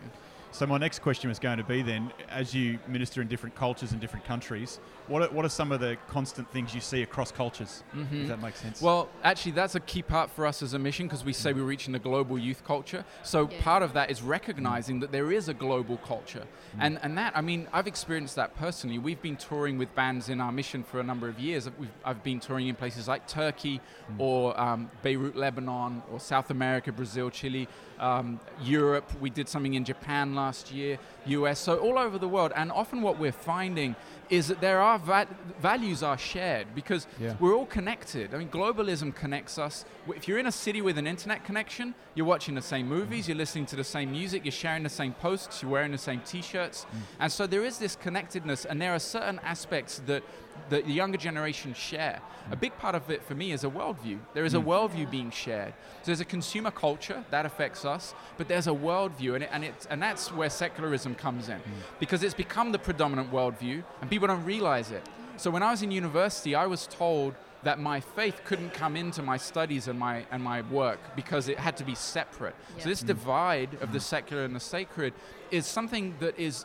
So 0.56 0.64
my 0.64 0.78
next 0.78 1.00
question 1.02 1.28
was 1.28 1.38
going 1.38 1.58
to 1.58 1.64
be 1.64 1.82
then, 1.82 2.10
as 2.30 2.54
you 2.54 2.78
minister 2.88 3.20
in 3.20 3.28
different 3.28 3.54
cultures 3.54 3.92
and 3.92 4.00
different 4.00 4.25
countries, 4.25 4.80
what 5.06 5.20
are, 5.20 5.28
what 5.28 5.44
are 5.44 5.50
some 5.50 5.70
of 5.70 5.80
the 5.80 5.98
constant 6.08 6.50
things 6.50 6.75
you 6.75 6.80
see 6.80 7.02
across 7.02 7.30
cultures? 7.30 7.84
Mhm. 7.94 8.22
If 8.22 8.28
that 8.28 8.40
makes 8.40 8.60
sense. 8.60 8.80
Well, 8.80 9.10
actually, 9.22 9.52
that's 9.52 9.75
a 9.75 9.80
key 9.80 10.00
part 10.00 10.30
for 10.30 10.46
us 10.46 10.62
as 10.62 10.72
a 10.72 10.78
mission 10.78 11.08
because 11.08 11.26
we 11.26 11.34
say 11.34 11.52
we're 11.52 11.62
reaching 11.62 11.92
the 11.92 11.98
global 11.98 12.38
youth 12.38 12.64
culture. 12.64 13.04
So 13.22 13.50
Yeah. 13.50 13.60
part 13.60 13.82
of 13.82 13.92
that 13.92 14.10
is 14.10 14.22
recognizing 14.22 15.00
that 15.00 15.12
there 15.12 15.30
is 15.30 15.50
a 15.50 15.54
global 15.54 15.98
culture, 15.98 16.46
and 16.80 16.98
and 17.02 17.18
that 17.18 17.36
I 17.36 17.42
mean 17.42 17.68
I've 17.75 17.86
experienced 17.86 18.34
that 18.36 18.56
personally. 18.56 18.98
We've 18.98 19.20
been 19.20 19.36
touring 19.36 19.76
with 19.76 19.94
bands 19.94 20.30
in 20.30 20.40
our 20.40 20.52
mission 20.52 20.82
for 20.84 21.00
a 21.00 21.04
number 21.04 21.28
of 21.28 21.38
years. 21.38 21.68
We've, 21.78 21.90
I've 22.02 22.22
been 22.22 22.40
touring 22.40 22.68
in 22.68 22.76
places 22.76 23.06
like 23.06 23.28
Turkey, 23.28 23.82
or 24.16 24.58
um, 24.58 24.90
Beirut, 25.02 25.36
Lebanon, 25.36 26.02
or 26.10 26.18
South 26.18 26.50
America, 26.50 26.92
Brazil, 26.92 27.28
Chile, 27.28 27.68
um, 27.98 28.40
Europe. 28.62 29.12
We 29.20 29.28
did 29.28 29.50
something 29.50 29.75
in 29.75 29.84
Japan 29.84 30.34
last 30.34 30.45
year, 30.72 30.98
US. 31.26 31.58
So 31.58 31.76
all 31.78 31.98
over 31.98 32.18
the 32.18 32.28
world, 32.28 32.52
and 32.54 32.70
often 32.72 33.02
what 33.02 33.18
we're 33.18 33.32
finding 33.32 33.96
is 34.28 34.48
that 34.48 34.60
there 34.60 34.80
are 34.80 34.98
va- 34.98 35.28
values 35.60 36.02
are 36.02 36.18
shared 36.18 36.74
because 36.74 37.06
Yeah. 37.20 37.34
we're 37.38 37.54
all 37.54 37.66
connected. 37.66 38.34
I 38.34 38.38
mean, 38.38 38.48
globalism 38.48 39.14
connects 39.14 39.58
us. 39.58 39.84
If 40.08 40.26
you're 40.26 40.38
in 40.38 40.46
a 40.46 40.52
city 40.52 40.80
with 40.82 40.98
an 40.98 41.06
internet 41.06 41.44
connection, 41.44 41.94
you're 42.14 42.26
watching 42.26 42.54
the 42.54 42.62
same 42.62 42.88
movies, 42.88 43.24
mm-hmm. 43.24 43.32
you're 43.32 43.38
listening 43.38 43.66
to 43.66 43.76
the 43.76 43.84
same 43.84 44.10
music, 44.10 44.44
you're 44.44 44.52
sharing 44.52 44.82
the 44.82 44.88
same 44.88 45.12
posts, 45.12 45.62
you're 45.62 45.70
wearing 45.70 45.92
the 45.92 45.98
same 45.98 46.20
T-shirts, 46.20 46.86
mm. 46.86 47.00
and 47.20 47.30
so 47.30 47.46
there 47.46 47.64
is 47.64 47.78
this 47.78 47.94
connectedness, 47.94 48.64
and 48.64 48.80
there 48.82 48.92
are 48.92 48.98
certain 48.98 49.38
aspects 49.44 50.00
that 50.06 50.22
that 50.70 50.86
the 50.86 50.92
younger 50.92 51.18
generation 51.18 51.75
share. 51.75 52.20
A 52.50 52.56
big 52.56 52.76
part 52.78 52.94
of 52.94 53.10
it 53.10 53.22
for 53.25 53.34
me 53.34 53.52
is 53.52 53.64
a 53.64 53.68
worldview. 53.68 54.18
There 54.34 54.44
is 54.44 54.54
a 54.54 54.58
mm. 54.58 54.64
worldview 54.64 55.10
being 55.10 55.30
shared. 55.30 55.75
So 56.02 56.06
there's 56.06 56.20
a 56.20 56.25
consumer 56.25 56.70
culture 56.70 57.25
that 57.30 57.46
affects 57.46 57.84
us, 57.84 58.14
but 58.36 58.48
there's 58.48 58.66
a 58.66 58.72
worldview, 58.72 59.34
and 59.34 59.44
it, 59.44 59.50
and 59.52 59.64
it, 59.64 59.86
and 59.90 60.02
that's 60.02 60.32
where 60.32 60.50
secularism 60.50 61.14
comes 61.14 61.48
in, 61.48 61.58
mm. 61.58 61.64
because 61.98 62.22
it's 62.22 62.34
become 62.34 62.72
the 62.72 62.78
predominant 62.78 63.32
worldview, 63.32 63.82
and 64.00 64.10
people 64.10 64.28
don't 64.28 64.44
realize 64.44 64.90
it. 64.90 65.02
So 65.36 65.50
when 65.50 65.62
I 65.62 65.70
was 65.70 65.82
in 65.82 65.90
university, 65.90 66.54
I 66.54 66.66
was 66.66 66.86
told 66.86 67.34
that 67.62 67.80
my 67.80 68.00
faith 68.00 68.42
couldn't 68.44 68.72
come 68.72 68.96
into 68.96 69.22
my 69.22 69.36
studies 69.36 69.88
and 69.88 69.98
my 69.98 70.25
and 70.30 70.42
my 70.42 70.62
work 70.62 71.00
because 71.16 71.48
it 71.48 71.58
had 71.58 71.76
to 71.78 71.84
be 71.84 71.94
separate. 71.94 72.54
So 72.78 72.88
this 72.88 73.02
mm. 73.02 73.08
divide 73.08 73.70
of 73.80 73.92
the 73.92 74.00
secular 74.00 74.44
and 74.44 74.54
the 74.54 74.60
sacred 74.60 75.12
is 75.50 75.66
something 75.66 76.14
that 76.20 76.38
is 76.38 76.64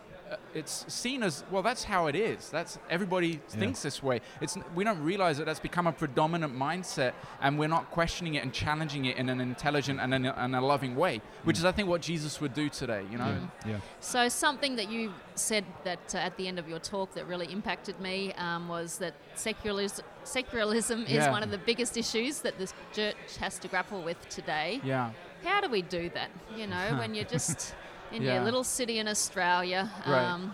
it's 0.54 0.86
seen 0.88 1.24
as 1.24 1.44
well 1.52 1.62
that's 1.62 1.84
how 1.84 2.08
it 2.08 2.16
is 2.16 2.50
that's 2.50 2.78
everybody 2.90 3.40
thinks 3.50 3.82
this 3.82 4.02
way 4.02 4.20
it's 4.42 4.58
we 4.76 4.84
don't 4.84 5.02
realize 5.04 5.38
that 5.38 5.46
that's 5.46 5.60
become 5.60 5.88
a 5.88 5.92
predominant 5.92 6.56
mindset 6.56 7.14
and 7.42 7.58
we're 7.60 7.68
not 7.68 7.90
questioning 7.92 8.36
it 8.36 8.44
and 8.44 8.54
challenging 8.54 9.06
it 9.06 9.18
in 9.18 9.30
an 9.30 9.42
intelligent 9.42 10.00
and 10.00 10.14
in 10.14 10.26
a, 10.26 10.34
and 10.38 10.56
a 10.56 10.62
loving 10.62 10.96
way 10.96 11.22
which 11.44 11.58
is 11.58 11.66
i 11.66 11.72
think 11.72 11.88
what 11.90 12.02
jesus 12.02 12.40
would 12.42 12.54
do 12.54 12.70
today 12.70 13.04
you 13.12 13.18
know 13.18 13.38
Yeah. 13.66 13.80
So 14.00 14.30
something 14.30 14.76
that 14.78 14.90
you 14.90 15.14
said 15.36 15.66
that 15.84 16.16
uh, 16.16 16.18
at 16.20 16.36
the 16.38 16.48
end 16.48 16.60
of 16.60 16.68
your 16.68 16.80
talk 16.80 17.14
that 17.14 17.28
really 17.28 17.52
impacted 17.52 18.00
me 18.00 18.34
um, 18.34 18.68
was 18.68 18.98
that 19.00 19.14
secularism, 19.36 20.06
secularism 20.24 21.04
is 21.06 21.12
Yeah. 21.12 21.32
one 21.32 21.44
of 21.44 21.52
the 21.52 21.58
biggest 21.58 21.98
issues 21.98 22.40
that 22.42 22.58
the 22.58 22.72
church 22.94 23.16
has 23.40 23.60
to 23.60 23.68
grapple 23.68 24.02
with 24.04 24.18
today. 24.30 24.80
yeah 24.84 25.12
How 25.44 25.60
do 25.62 25.70
we 25.70 25.82
do 25.82 26.10
that? 26.18 26.30
You 26.56 26.68
know, 26.68 26.86
when 27.00 27.16
you're 27.16 27.32
just 27.38 27.76
in 28.12 28.22
Yeah. 28.24 28.36
your 28.36 28.44
little 28.44 28.64
city 28.64 29.00
in 29.00 29.08
Australia, 29.08 29.90
Right. 30.08 30.24
um, 30.24 30.54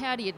how 0.00 0.16
do 0.16 0.22
you 0.22 0.32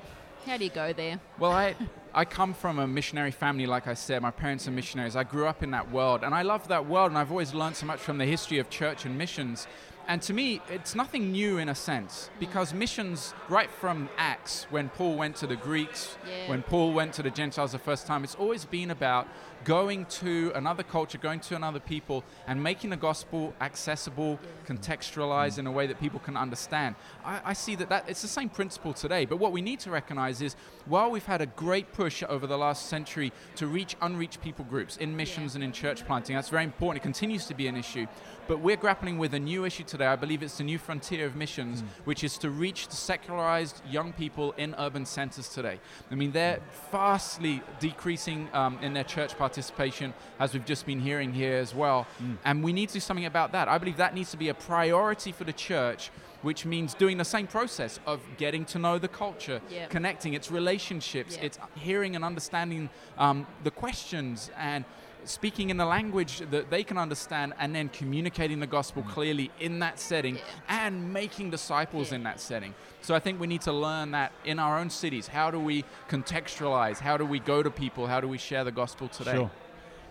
how 0.47 0.57
do 0.57 0.65
you 0.65 0.71
go 0.71 0.93
there? 0.93 1.21
Well, 1.39 1.53
I 1.53 1.75
I 2.15 2.25
come 2.25 2.55
from 2.55 2.79
a 2.79 2.87
missionary 2.87 3.31
family, 3.31 3.67
like 3.67 3.87
I 3.87 3.95
said. 3.95 4.21
My 4.23 4.31
parents 4.33 4.67
are 4.67 4.71
missionaries. 4.73 5.15
I 5.15 5.23
grew 5.23 5.47
up 5.47 5.63
in 5.63 5.71
that 5.73 5.91
world, 5.91 6.25
and 6.25 6.35
I 6.35 6.43
love 6.43 6.67
that 6.69 6.87
world. 6.87 7.11
And 7.11 7.19
I've 7.19 7.31
always 7.31 7.55
learned 7.55 7.77
so 7.77 7.87
much 7.87 8.01
from 8.01 8.19
the 8.19 8.25
history 8.25 8.59
of 8.59 8.69
church 8.71 9.05
and 9.05 9.17
missions. 9.17 9.69
And 10.07 10.21
to 10.23 10.33
me, 10.33 10.61
it's 10.69 10.95
nothing 10.95 11.31
new 11.31 11.59
in 11.59 11.69
a 11.69 11.75
sense, 11.75 12.31
mm. 12.35 12.41
because 12.41 12.75
missions, 12.75 13.33
right 13.49 13.71
from 13.71 14.09
Acts, 14.19 14.67
when 14.71 14.89
Paul 14.89 15.17
went 15.17 15.37
to 15.37 15.47
the 15.47 15.57
Greeks, 15.57 16.17
Yeah. 16.27 16.49
when 16.49 16.63
Paul 16.63 16.93
went 16.93 17.15
to 17.15 17.23
the 17.23 17.31
Gentiles 17.31 17.73
the 17.73 17.79
first 17.79 18.07
time, 18.07 18.25
it's 18.25 18.35
always 18.35 18.65
been 18.65 18.91
about 18.91 19.29
going 19.65 20.07
to 20.07 20.53
another 20.55 20.83
culture, 20.83 21.19
going 21.19 21.39
to 21.39 21.55
another 21.55 21.81
people, 21.81 22.25
and 22.47 22.63
making 22.63 22.91
the 22.91 22.97
gospel 22.97 23.55
accessible, 23.61 24.41
contextualized 24.67 25.55
mm. 25.55 25.59
in 25.59 25.67
a 25.67 25.73
way 25.73 25.87
that 25.87 26.01
people 26.01 26.19
can 26.19 26.37
understand. 26.37 26.95
I, 27.25 27.41
I 27.45 27.53
see 27.53 27.77
that, 27.77 27.89
that 27.91 28.09
it's 28.09 28.23
the 28.23 28.29
same 28.29 28.49
principle 28.49 28.93
today, 28.93 29.27
but 29.27 29.37
what 29.37 29.53
we 29.53 29.61
need 29.61 29.81
to 29.81 29.91
recognize 29.91 30.41
is 30.43 30.57
while 30.87 31.11
we've 31.11 31.27
had 31.27 31.41
a 31.41 31.47
great 31.47 31.93
push 31.93 32.23
over 32.29 32.47
the 32.47 32.59
last 32.59 32.87
century 32.87 33.33
to 33.57 33.67
reach 33.67 33.97
unreached 34.01 34.41
people 34.41 34.65
groups 34.65 34.97
in 34.97 35.17
missions 35.17 35.55
and 35.55 35.63
in 35.63 35.73
church 35.73 36.07
planting, 36.07 36.35
that's 36.35 36.49
very 36.49 36.65
important. 36.65 37.03
It 37.03 37.05
continues 37.05 37.47
to 37.47 37.55
be 37.55 37.67
an 37.69 37.77
issue. 37.77 38.07
But 38.49 38.61
we're 38.61 38.77
grappling 38.77 39.19
with 39.19 39.35
a 39.35 39.39
new 39.39 39.65
issue 39.65 39.85
today. 39.91 40.07
I 40.07 40.17
believe 40.17 40.43
it's 40.43 40.57
the 40.59 40.65
new 40.65 40.79
frontier 40.79 41.27
of 41.27 41.35
missions, 41.37 41.83
which 42.05 42.23
is 42.25 42.39
to 42.39 42.49
reach 42.51 42.89
the 42.89 42.97
secularized 42.97 43.83
young 43.91 44.13
people 44.13 44.53
in 44.53 44.75
urban 44.79 45.05
centers 45.05 45.49
today. 45.49 45.81
I 46.11 46.15
mean, 46.15 46.31
they're 46.33 46.61
vastly 46.93 47.61
decreasing 47.81 48.49
um, 48.53 48.79
in 48.81 48.95
their 48.95 49.05
church 49.05 49.37
participation, 49.37 50.15
as 50.39 50.55
we've 50.55 50.65
just 50.65 50.87
been 50.87 51.01
hearing 51.01 51.33
here 51.33 51.57
as 51.57 51.75
well. 51.75 52.07
And 52.45 52.63
we 52.63 52.73
need 52.73 52.89
to 52.91 52.95
do 52.95 53.01
something 53.01 53.27
about 53.27 53.53
that. 53.53 53.69
I 53.69 53.79
believe 53.79 53.97
that 53.97 54.15
needs 54.15 54.31
to 54.31 54.37
be 54.37 54.49
a 54.49 54.55
priority 54.55 55.33
for 55.33 55.45
the 55.45 55.53
church. 55.53 56.11
Which 56.43 56.65
means 56.65 56.95
doing 56.95 57.19
the 57.19 57.25
same 57.27 57.47
process 57.47 58.01
of 58.07 58.19
getting 58.39 58.65
to 58.73 58.79
know 58.79 58.97
the 58.99 59.09
culture, 59.09 59.61
Yeah. 59.69 59.85
connecting, 59.89 60.33
its 60.33 60.51
relationships, 60.51 61.37
Yeah. 61.37 61.45
it's 61.45 61.59
hearing 61.75 62.17
and 62.17 62.25
understanding 62.25 62.89
um, 63.19 63.47
the 63.63 63.71
questions 63.71 64.51
and 64.57 64.87
speaking 65.25 65.71
in 65.71 65.77
the 65.77 65.85
language 65.85 66.39
that 66.51 66.71
they 66.71 66.83
can 66.85 66.99
understand 66.99 67.55
and 67.59 67.75
then 67.75 67.89
communicating 67.89 68.61
the 68.61 68.67
gospel 68.67 69.03
clearly 69.03 69.51
in 69.61 69.79
that 69.81 69.99
setting 69.99 70.37
Yeah. 70.37 70.43
and 70.87 71.13
making 71.13 71.51
disciples 71.51 72.11
Yeah. 72.11 72.17
in 72.17 72.23
that 72.25 72.41
setting. 72.41 72.75
So 73.03 73.15
I 73.15 73.19
think 73.21 73.41
we 73.41 73.47
need 73.47 73.63
to 73.63 73.73
learn 73.73 74.11
that 74.13 74.33
in 74.45 74.59
our 74.59 74.79
own 74.79 74.91
cities. 74.91 75.29
How 75.29 75.51
do 75.51 75.59
we 75.61 75.85
contextualize? 76.09 76.99
How 76.99 77.17
do 77.17 77.25
we 77.25 77.39
go 77.39 77.63
to 77.63 77.71
people? 77.71 78.07
How 78.07 78.21
do 78.21 78.29
we 78.29 78.39
share 78.39 78.65
the 78.65 78.73
gospel 78.73 79.09
today? 79.09 79.35
Sure. 79.35 79.51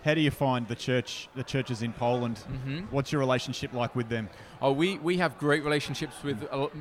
How 0.06 0.14
do 0.14 0.22
you 0.22 0.32
find 0.32 0.68
the 0.68 0.76
church, 0.76 1.28
the 1.36 1.44
churches 1.44 1.82
in 1.82 1.92
Poland? 1.94 2.40
Mhm. 2.50 2.88
What's 2.92 3.12
your 3.12 3.20
relationship 3.20 3.74
like 3.74 3.96
with 3.96 4.08
them? 4.10 4.30
Oh, 4.62 4.72
we, 4.72 4.98
we 5.00 5.18
have 5.18 5.38
great 5.38 5.64
relationships 5.64 6.16
with 6.24 6.48
a 6.52 6.58
lo- 6.58 6.72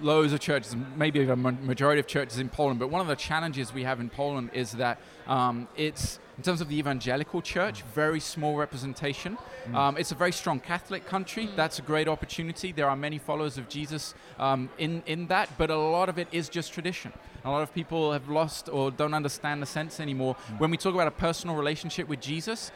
loads 0.00 0.32
of 0.32 0.38
churches, 0.40 0.76
maybe 0.96 1.28
a 1.28 1.34
majority 1.36 1.98
of 1.98 2.06
churches 2.06 2.38
in 2.38 2.48
Poland. 2.48 2.78
But 2.78 2.88
one 2.88 3.00
of 3.00 3.08
the 3.08 3.16
challenges 3.16 3.74
we 3.74 3.82
have 3.82 3.98
in 3.98 4.08
Poland 4.10 4.50
is 4.52 4.72
that 4.72 4.98
um, 5.26 5.66
it's, 5.76 6.20
in 6.40 6.44
terms 6.44 6.62
of 6.62 6.70
the 6.70 6.78
evangelical 6.78 7.42
church, 7.42 7.82
very 7.94 8.18
small 8.18 8.56
representation. 8.56 9.36
Um, 9.74 9.98
it's 9.98 10.10
a 10.10 10.14
very 10.14 10.32
strong 10.32 10.58
Catholic 10.58 11.04
country. 11.04 11.50
That's 11.54 11.78
a 11.78 11.82
great 11.82 12.08
opportunity. 12.08 12.72
There 12.72 12.88
are 12.88 12.96
many 12.96 13.18
followers 13.18 13.58
of 13.58 13.68
Jesus 13.68 14.14
um, 14.38 14.70
in, 14.78 15.02
in 15.04 15.26
that, 15.26 15.50
but 15.58 15.68
a 15.68 15.76
lot 15.76 16.08
of 16.08 16.18
it 16.18 16.28
is 16.32 16.48
just 16.48 16.72
tradition. 16.72 17.12
A 17.44 17.50
lot 17.50 17.62
of 17.62 17.74
people 17.74 18.12
have 18.12 18.30
lost 18.30 18.70
or 18.70 18.90
don't 18.90 19.12
understand 19.12 19.60
the 19.60 19.66
sense 19.66 20.00
anymore. 20.00 20.34
When 20.56 20.70
we 20.70 20.78
talk 20.78 20.94
about 20.94 21.08
a 21.08 21.10
personal 21.10 21.56
relationship 21.56 22.08
with 22.08 22.22
Jesus, 22.22 22.72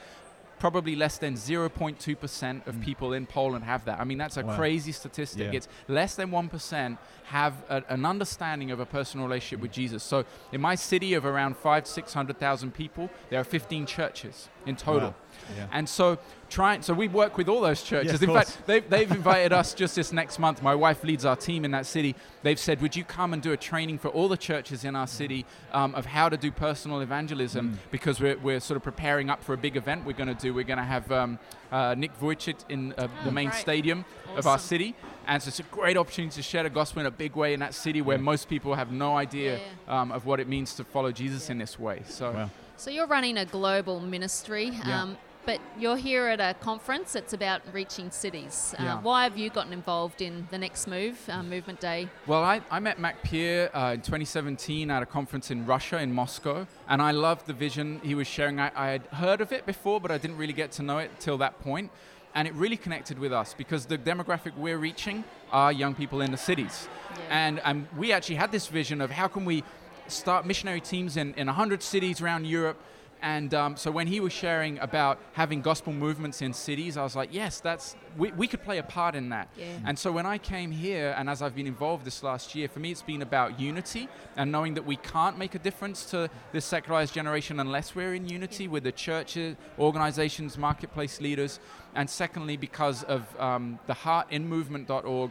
probably 0.64 0.96
less 0.96 1.18
than 1.18 1.34
0.2% 1.34 2.66
of 2.66 2.76
hmm. 2.76 2.80
people 2.80 3.12
in 3.12 3.26
Poland 3.26 3.64
have 3.64 3.84
that. 3.84 4.00
I 4.00 4.04
mean, 4.04 4.16
that's 4.16 4.38
a 4.38 4.42
Wow. 4.42 4.56
crazy 4.56 4.92
statistic. 4.92 5.52
Yeah. 5.52 5.58
It's 5.58 5.68
less 5.88 6.14
than 6.14 6.30
1% 6.30 6.96
have 7.24 7.62
a, 7.68 7.82
an 7.90 8.06
understanding 8.06 8.70
of 8.70 8.80
a 8.80 8.86
personal 8.86 9.26
relationship 9.26 9.60
with 9.60 9.72
hmm. 9.72 9.82
Jesus. 9.82 10.02
So 10.02 10.24
in 10.52 10.62
my 10.62 10.74
city 10.74 11.12
of 11.12 11.26
around 11.26 11.58
five, 11.58 11.86
600,000 11.86 12.72
people, 12.72 13.10
there 13.28 13.38
are 13.38 13.44
15 13.44 13.84
churches 13.84 14.48
in 14.64 14.76
total. 14.76 15.10
Wow. 15.10 15.14
Yeah. 15.56 15.66
And 15.72 15.88
so 15.88 16.18
trying, 16.50 16.82
so 16.82 16.94
we 16.94 17.08
work 17.08 17.36
with 17.36 17.48
all 17.48 17.60
those 17.60 17.82
churches. 17.82 18.14
of 18.14 18.22
in 18.22 18.28
course. 18.30 18.50
fact, 18.50 18.66
they've, 18.66 18.88
they've 18.88 19.10
invited 19.20 19.52
us 19.52 19.74
just 19.74 19.96
this 19.96 20.12
next 20.12 20.38
month. 20.38 20.62
My 20.62 20.74
wife 20.74 21.02
leads 21.02 21.24
our 21.24 21.36
team 21.36 21.64
in 21.64 21.70
that 21.72 21.86
city. 21.86 22.14
They've 22.42 22.58
said, 22.58 22.80
would 22.80 22.94
you 22.94 23.04
come 23.04 23.32
and 23.32 23.42
do 23.42 23.52
a 23.52 23.56
training 23.56 23.98
for 23.98 24.08
all 24.08 24.28
the 24.28 24.36
churches 24.36 24.84
in 24.84 24.94
our 24.94 25.06
city 25.06 25.46
um, 25.72 25.94
of 25.94 26.06
how 26.06 26.28
to 26.28 26.36
do 26.36 26.50
personal 26.52 27.00
evangelism? 27.00 27.72
Mm. 27.72 27.90
Because 27.90 28.20
we're, 28.20 28.36
we're 28.38 28.60
sort 28.60 28.76
of 28.76 28.82
preparing 28.84 29.30
up 29.30 29.42
for 29.42 29.52
a 29.52 29.58
big 29.58 29.76
event 29.76 30.04
we're 30.04 30.12
going 30.12 30.28
to 30.28 30.34
do. 30.34 30.54
We're 30.54 30.64
going 30.64 30.78
to 30.78 30.84
have 30.84 31.10
um, 31.10 31.38
uh, 31.72 31.94
Nick 31.98 32.18
Vujicic 32.20 32.56
in 32.68 32.92
uh, 32.92 33.08
the 33.24 33.28
Oh, 33.28 33.30
main 33.32 33.48
great. 33.48 33.60
stadium 33.60 34.04
of 34.36 34.46
our 34.46 34.58
city. 34.58 34.94
And 35.26 35.42
so 35.42 35.48
it's 35.48 35.58
a 35.60 35.64
great 35.64 35.96
opportunity 35.96 36.34
to 36.36 36.42
share 36.42 36.62
the 36.62 36.70
gospel 36.70 37.00
in 37.00 37.06
a 37.06 37.10
big 37.10 37.34
way 37.34 37.54
in 37.54 37.60
that 37.60 37.74
city 37.74 38.00
where 38.02 38.16
Yeah. 38.18 38.22
most 38.22 38.48
people 38.48 38.74
have 38.74 38.92
no 38.92 39.16
idea 39.16 39.58
Yeah. 39.88 40.00
um, 40.02 40.12
of 40.12 40.26
what 40.26 40.38
it 40.38 40.48
means 40.48 40.74
to 40.74 40.84
follow 40.84 41.10
Jesus 41.10 41.46
Yeah. 41.48 41.52
in 41.52 41.58
this 41.58 41.78
way. 41.78 42.02
So 42.06 42.30
Wow. 42.32 42.50
So 42.76 42.90
you're 42.90 43.06
running 43.06 43.38
a 43.38 43.44
global 43.44 44.00
ministry, 44.00 44.70
Yeah. 44.84 45.02
um, 45.02 45.16
but 45.46 45.60
you're 45.78 45.96
here 45.96 46.26
at 46.26 46.40
a 46.40 46.54
conference 46.58 47.12
that's 47.12 47.32
about 47.32 47.62
reaching 47.72 48.10
cities. 48.10 48.74
Uh, 48.78 48.82
Yeah. 48.82 49.00
Why 49.00 49.24
have 49.24 49.36
you 49.38 49.50
gotten 49.50 49.72
involved 49.72 50.20
in 50.22 50.48
the 50.50 50.58
next 50.58 50.86
move, 50.86 51.18
uh, 51.28 51.42
Movement 51.42 51.80
Day? 51.80 52.08
Well, 52.26 52.42
I, 52.42 52.62
I 52.70 52.80
met 52.80 52.98
Mac 52.98 53.22
Pier 53.22 53.70
uh, 53.74 53.92
in 53.94 54.00
2017 54.00 54.90
at 54.90 55.02
a 55.02 55.06
conference 55.06 55.50
in 55.50 55.66
Russia, 55.66 55.98
in 55.98 56.12
Moscow, 56.12 56.66
and 56.88 57.00
I 57.00 57.12
loved 57.12 57.46
the 57.46 57.52
vision 57.52 58.00
he 58.02 58.14
was 58.14 58.26
sharing. 58.26 58.58
I, 58.58 58.72
I 58.74 58.88
had 58.90 59.02
heard 59.12 59.40
of 59.40 59.52
it 59.52 59.66
before, 59.66 60.00
but 60.00 60.10
I 60.10 60.18
didn't 60.18 60.36
really 60.38 60.52
get 60.54 60.72
to 60.72 60.82
know 60.82 60.98
it 60.98 61.10
till 61.20 61.38
that 61.38 61.60
point. 61.60 61.90
And 62.36 62.48
it 62.48 62.54
really 62.54 62.76
connected 62.76 63.20
with 63.20 63.32
us 63.32 63.54
because 63.54 63.86
the 63.86 63.96
demographic 63.96 64.56
we're 64.56 64.78
reaching 64.78 65.22
are 65.52 65.70
young 65.70 65.94
people 65.94 66.20
in 66.20 66.32
the 66.32 66.36
cities. 66.36 66.88
Yeah. 67.14 67.20
And, 67.30 67.60
and 67.64 67.86
we 67.96 68.10
actually 68.12 68.34
had 68.34 68.50
this 68.50 68.66
vision 68.66 69.00
of 69.00 69.12
how 69.12 69.28
can 69.28 69.44
we 69.44 69.62
start 70.08 70.46
missionary 70.46 70.80
teams 70.80 71.16
in, 71.16 71.34
in 71.34 71.46
100 71.46 71.82
cities 71.82 72.20
around 72.20 72.46
Europe. 72.46 72.78
And 73.22 73.54
um, 73.54 73.76
so 73.78 73.90
when 73.90 74.06
he 74.06 74.20
was 74.20 74.34
sharing 74.34 74.78
about 74.80 75.18
having 75.32 75.62
gospel 75.62 75.94
movements 75.94 76.42
in 76.42 76.52
cities, 76.52 76.98
I 76.98 77.02
was 77.02 77.16
like, 77.16 77.30
yes, 77.32 77.58
that's 77.58 77.96
we, 78.18 78.30
we 78.32 78.46
could 78.46 78.62
play 78.62 78.76
a 78.76 78.82
part 78.82 79.14
in 79.14 79.30
that. 79.30 79.48
Yeah. 79.56 79.64
And 79.86 79.98
so 79.98 80.12
when 80.12 80.26
I 80.26 80.36
came 80.36 80.70
here, 80.70 81.14
and 81.16 81.30
as 81.30 81.40
I've 81.40 81.54
been 81.54 81.66
involved 81.66 82.04
this 82.04 82.22
last 82.22 82.54
year, 82.54 82.68
for 82.68 82.80
me 82.80 82.90
it's 82.90 83.00
been 83.00 83.22
about 83.22 83.58
unity 83.58 84.10
and 84.36 84.52
knowing 84.52 84.74
that 84.74 84.84
we 84.84 84.96
can't 84.96 85.38
make 85.38 85.54
a 85.54 85.58
difference 85.58 86.04
to 86.10 86.28
this 86.52 86.66
secularized 86.66 87.14
generation 87.14 87.60
unless 87.60 87.94
we're 87.94 88.12
in 88.12 88.28
unity 88.28 88.68
with 88.68 88.84
the 88.84 88.92
churches, 88.92 89.56
organizations, 89.78 90.58
marketplace 90.58 91.18
leaders. 91.18 91.60
And 91.94 92.10
secondly, 92.10 92.58
because 92.58 93.04
of 93.04 93.22
um, 93.40 93.78
the 93.86 93.94
heart 93.94 94.26
in 94.30 94.46
movement.org 94.46 95.30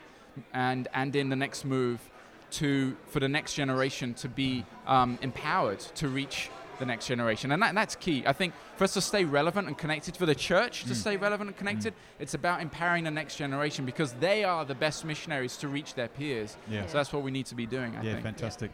and, 0.51 0.87
and 0.95 1.15
in 1.15 1.29
the 1.29 1.35
next 1.35 1.63
move 1.63 1.99
to 2.53 2.95
for 3.07 3.19
the 3.19 3.29
next 3.29 3.53
generation 3.55 4.13
to 4.15 4.29
be 4.29 4.65
um, 4.87 5.17
empowered 5.21 5.79
to 5.79 6.07
reach 6.07 6.49
the 6.79 6.85
next 6.85 7.05
generation. 7.07 7.51
And, 7.51 7.61
that, 7.61 7.69
and 7.69 7.77
that's 7.77 7.95
key. 7.95 8.23
I 8.25 8.33
think 8.33 8.53
for 8.77 8.83
us 8.83 8.93
to 8.93 9.01
stay 9.01 9.25
relevant 9.25 9.67
and 9.67 9.77
connected, 9.77 10.17
for 10.17 10.25
the 10.25 10.35
church 10.35 10.85
to 10.85 10.95
stay 10.95 11.17
relevant 11.17 11.49
and 11.49 11.57
connected, 11.57 11.93
it's 12.19 12.33
about 12.33 12.61
empowering 12.61 13.03
the 13.03 13.11
next 13.11 13.35
generation 13.37 13.85
because 13.85 14.13
they 14.13 14.43
are 14.43 14.65
the 14.65 14.73
best 14.75 15.05
missionaries 15.05 15.55
to 15.57 15.67
reach 15.67 15.93
their 15.93 16.07
peers. 16.07 16.57
Yeah. 16.67 16.85
So 16.87 16.97
that's 16.97 17.13
what 17.13 17.23
we 17.23 17.31
need 17.31 17.45
to 17.47 17.55
be 17.55 17.65
doing, 17.67 17.95
I 17.95 18.01
Yeah, 18.03 18.13
think. 18.13 18.23
fantastic. 18.23 18.71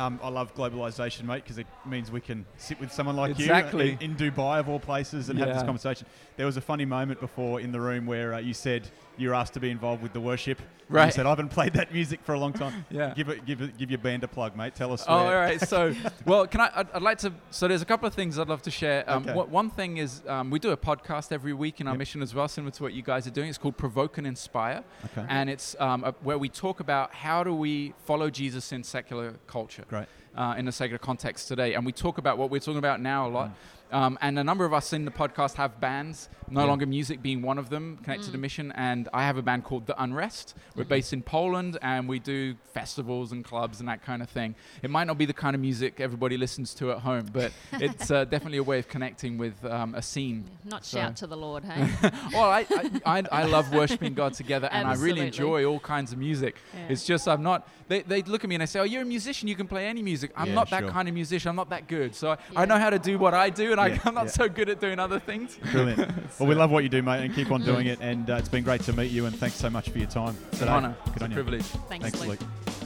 Um, 0.00 0.18
I 0.22 0.28
love 0.30 0.54
globalization, 0.54 1.24
mate, 1.24 1.42
because 1.44 1.58
it 1.58 1.66
means 1.84 2.10
we 2.10 2.22
can 2.22 2.46
sit 2.56 2.80
with 2.80 2.90
someone 2.90 3.16
like 3.16 3.32
Exactly. 3.32 3.90
you 3.90 3.98
in, 4.00 4.12
in 4.12 4.16
Dubai, 4.16 4.58
of 4.58 4.66
all 4.68 4.80
places, 4.80 5.28
and 5.28 5.38
have 5.38 5.48
this 5.52 5.62
conversation. 5.62 6.06
There 6.38 6.46
was 6.46 6.56
a 6.56 6.60
funny 6.62 6.86
moment 6.86 7.20
before 7.20 7.60
in 7.60 7.70
the 7.70 7.80
room 7.80 8.06
where 8.06 8.32
uh, 8.32 8.38
you 8.38 8.54
said 8.54 8.88
you 9.18 9.28
were 9.28 9.34
asked 9.34 9.52
to 9.54 9.60
be 9.60 9.68
involved 9.70 10.02
with 10.02 10.14
the 10.14 10.20
worship. 10.20 10.58
And 10.88 11.06
You 11.06 11.12
said, 11.12 11.26
I 11.26 11.28
haven't 11.28 11.50
played 11.50 11.74
that 11.74 11.92
music 11.92 12.20
for 12.24 12.34
a 12.34 12.38
long 12.40 12.52
time. 12.54 12.84
Yeah. 12.90 13.12
Give 13.14 13.28
it, 13.28 13.44
give 13.46 13.60
it, 13.60 13.76
give 13.78 13.90
your 13.90 13.98
band 13.98 14.24
a 14.24 14.28
plug, 14.28 14.56
mate. 14.56 14.74
Tell 14.74 14.92
us. 14.92 15.04
Oh, 15.06 15.14
all 15.18 15.34
right. 15.34 15.60
So, 15.60 15.94
well, 16.24 16.46
can 16.46 16.60
I? 16.62 16.70
I'd, 16.74 16.90
I'd 16.94 17.02
like 17.02 17.18
to. 17.18 17.32
So, 17.50 17.68
there's 17.68 17.82
a 17.82 17.84
couple 17.84 18.08
of 18.08 18.14
things 18.14 18.38
I'd 18.38 18.48
love 18.48 18.62
to 18.62 18.70
share. 18.70 19.04
Um, 19.08 19.22
Okay. 19.22 19.34
what, 19.34 19.48
one 19.50 19.68
thing 19.70 19.98
is 19.98 20.22
um, 20.26 20.50
we 20.50 20.58
do 20.58 20.70
a 20.70 20.76
podcast 20.76 21.30
every 21.30 21.52
week 21.52 21.80
in 21.80 21.86
our 21.86 21.92
Yep. 21.94 21.98
mission 21.98 22.22
as 22.22 22.34
well, 22.34 22.48
similar 22.48 22.70
to 22.72 22.82
what 22.82 22.94
you 22.94 23.02
guys 23.02 23.26
are 23.26 23.30
doing. 23.30 23.48
It's 23.50 23.58
called 23.58 23.76
Provoke 23.76 24.16
and 24.18 24.26
Inspire, 24.26 24.82
Okay. 25.04 25.24
and 25.28 25.50
it's 25.50 25.76
um, 25.78 26.02
a, 26.04 26.12
where 26.22 26.38
we 26.38 26.48
talk 26.48 26.80
about 26.80 27.14
how 27.14 27.44
do 27.44 27.54
we 27.54 27.92
follow 28.06 28.30
Jesus 28.30 28.72
in 28.72 28.82
secular 28.82 29.34
culture. 29.46 29.84
Great. 29.90 30.06
uh, 30.36 30.54
in 30.56 30.66
a 30.68 30.72
secular 30.72 30.98
context 30.98 31.48
today. 31.48 31.74
And 31.74 31.84
we 31.84 31.92
talk 31.92 32.16
about 32.18 32.38
what 32.38 32.50
we're 32.50 32.60
talking 32.60 32.78
about 32.78 33.00
now 33.00 33.26
a 33.26 33.30
lot. 33.30 33.50
Um, 33.92 34.18
and 34.20 34.38
a 34.38 34.44
number 34.44 34.64
of 34.64 34.72
us 34.72 34.92
in 34.92 35.04
the 35.04 35.10
podcast 35.10 35.54
have 35.56 35.80
bands, 35.80 36.28
no 36.48 36.60
Yeah. 36.60 36.66
longer 36.66 36.86
music 36.86 37.22
being 37.22 37.42
one 37.42 37.58
of 37.58 37.70
them, 37.70 37.98
connected 38.02 38.30
to 38.32 38.38
Mm. 38.38 38.40
mission. 38.40 38.72
And 38.76 39.08
I 39.12 39.24
have 39.24 39.36
a 39.36 39.42
band 39.42 39.64
called 39.64 39.86
The 39.86 40.00
Unrest. 40.02 40.54
We're 40.76 40.84
Mhm. 40.84 40.88
based 40.88 41.12
in 41.12 41.22
Poland 41.22 41.78
and 41.82 42.08
we 42.08 42.18
do 42.18 42.54
festivals 42.72 43.32
and 43.32 43.44
clubs 43.44 43.80
and 43.80 43.88
that 43.88 44.02
kind 44.04 44.22
of 44.22 44.28
thing. 44.30 44.54
It 44.82 44.90
might 44.90 45.04
not 45.06 45.18
be 45.18 45.26
the 45.26 45.32
kind 45.34 45.54
of 45.54 45.60
music 45.60 46.00
everybody 46.00 46.36
listens 46.36 46.72
to 46.74 46.92
at 46.92 46.98
home, 46.98 47.26
but 47.32 47.52
it's 47.72 48.10
uh, 48.10 48.24
definitely 48.24 48.58
a 48.58 48.62
way 48.62 48.78
of 48.78 48.88
connecting 48.88 49.38
with 49.38 49.64
um, 49.64 49.94
a 49.94 50.02
scene. 50.02 50.44
Not 50.64 50.84
So- 50.84 50.98
shout 50.98 51.16
to 51.16 51.26
the 51.26 51.36
Lord, 51.36 51.64
hey? 51.64 51.88
well, 52.32 52.50
I, 52.50 52.66
I, 52.70 52.90
I, 53.18 53.24
I 53.32 53.44
love 53.44 53.72
worshiping 53.72 54.14
God 54.14 54.34
together 54.34 54.68
and 54.72 54.86
I 54.86 54.94
really 54.94 55.26
enjoy 55.26 55.64
all 55.64 55.80
kinds 55.80 56.12
of 56.12 56.18
music. 56.18 56.56
Yeah. 56.74 56.86
It's 56.90 57.04
just 57.04 57.26
I'm 57.28 57.42
not. 57.42 57.68
They, 57.88 58.02
they 58.02 58.22
look 58.22 58.44
at 58.44 58.48
me 58.48 58.54
and 58.54 58.62
they 58.62 58.66
say, 58.66 58.78
"Oh, 58.78 58.84
you're 58.84 59.02
a 59.02 59.04
musician. 59.04 59.48
You 59.48 59.56
can 59.56 59.66
play 59.66 59.88
any 59.88 60.00
music." 60.00 60.30
I'm 60.36 60.48
Yeah, 60.50 60.54
not 60.54 60.70
that 60.70 60.82
sure. 60.84 60.90
kind 60.92 61.08
of 61.08 61.14
musician. 61.14 61.48
I'm 61.50 61.56
not 61.56 61.70
that 61.70 61.88
good. 61.88 62.14
So 62.14 62.30
I, 62.30 62.62
I 62.62 62.64
know 62.64 62.78
how 62.78 62.88
to 62.90 63.00
do 63.00 63.18
what 63.18 63.34
I 63.34 63.50
do, 63.50 63.72
and 63.72 63.79
Yeah, 63.88 63.98
I, 64.04 64.08
I'm 64.08 64.14
not 64.14 64.26
yeah. 64.26 64.30
so 64.32 64.48
good 64.48 64.68
at 64.68 64.80
doing 64.80 64.98
other 64.98 65.18
things. 65.18 65.58
Brilliant. 65.72 66.10
well, 66.38 66.48
we 66.48 66.54
love 66.54 66.70
what 66.70 66.82
you 66.82 66.88
do, 66.88 67.02
mate, 67.02 67.24
and 67.24 67.34
keep 67.34 67.50
on 67.50 67.62
doing 67.62 67.86
it. 67.86 67.98
And 68.00 68.28
uh, 68.30 68.36
it's 68.36 68.48
been 68.48 68.64
great 68.64 68.82
to 68.82 68.92
meet 68.92 69.10
you. 69.10 69.26
And 69.26 69.36
thanks 69.36 69.56
so 69.56 69.70
much 69.70 69.88
for 69.90 69.98
your 69.98 70.08
time 70.08 70.36
It's 70.50 70.58
today. 70.60 70.70
an 70.70 70.76
honor. 70.84 70.96
Good 71.06 71.14
It's 71.14 71.22
a 71.22 71.28
you. 71.28 71.34
privilege. 71.34 71.62
Thanks, 71.88 72.10
Thanks, 72.10 72.20
Luke. 72.26 72.40
Luke. 72.40 72.79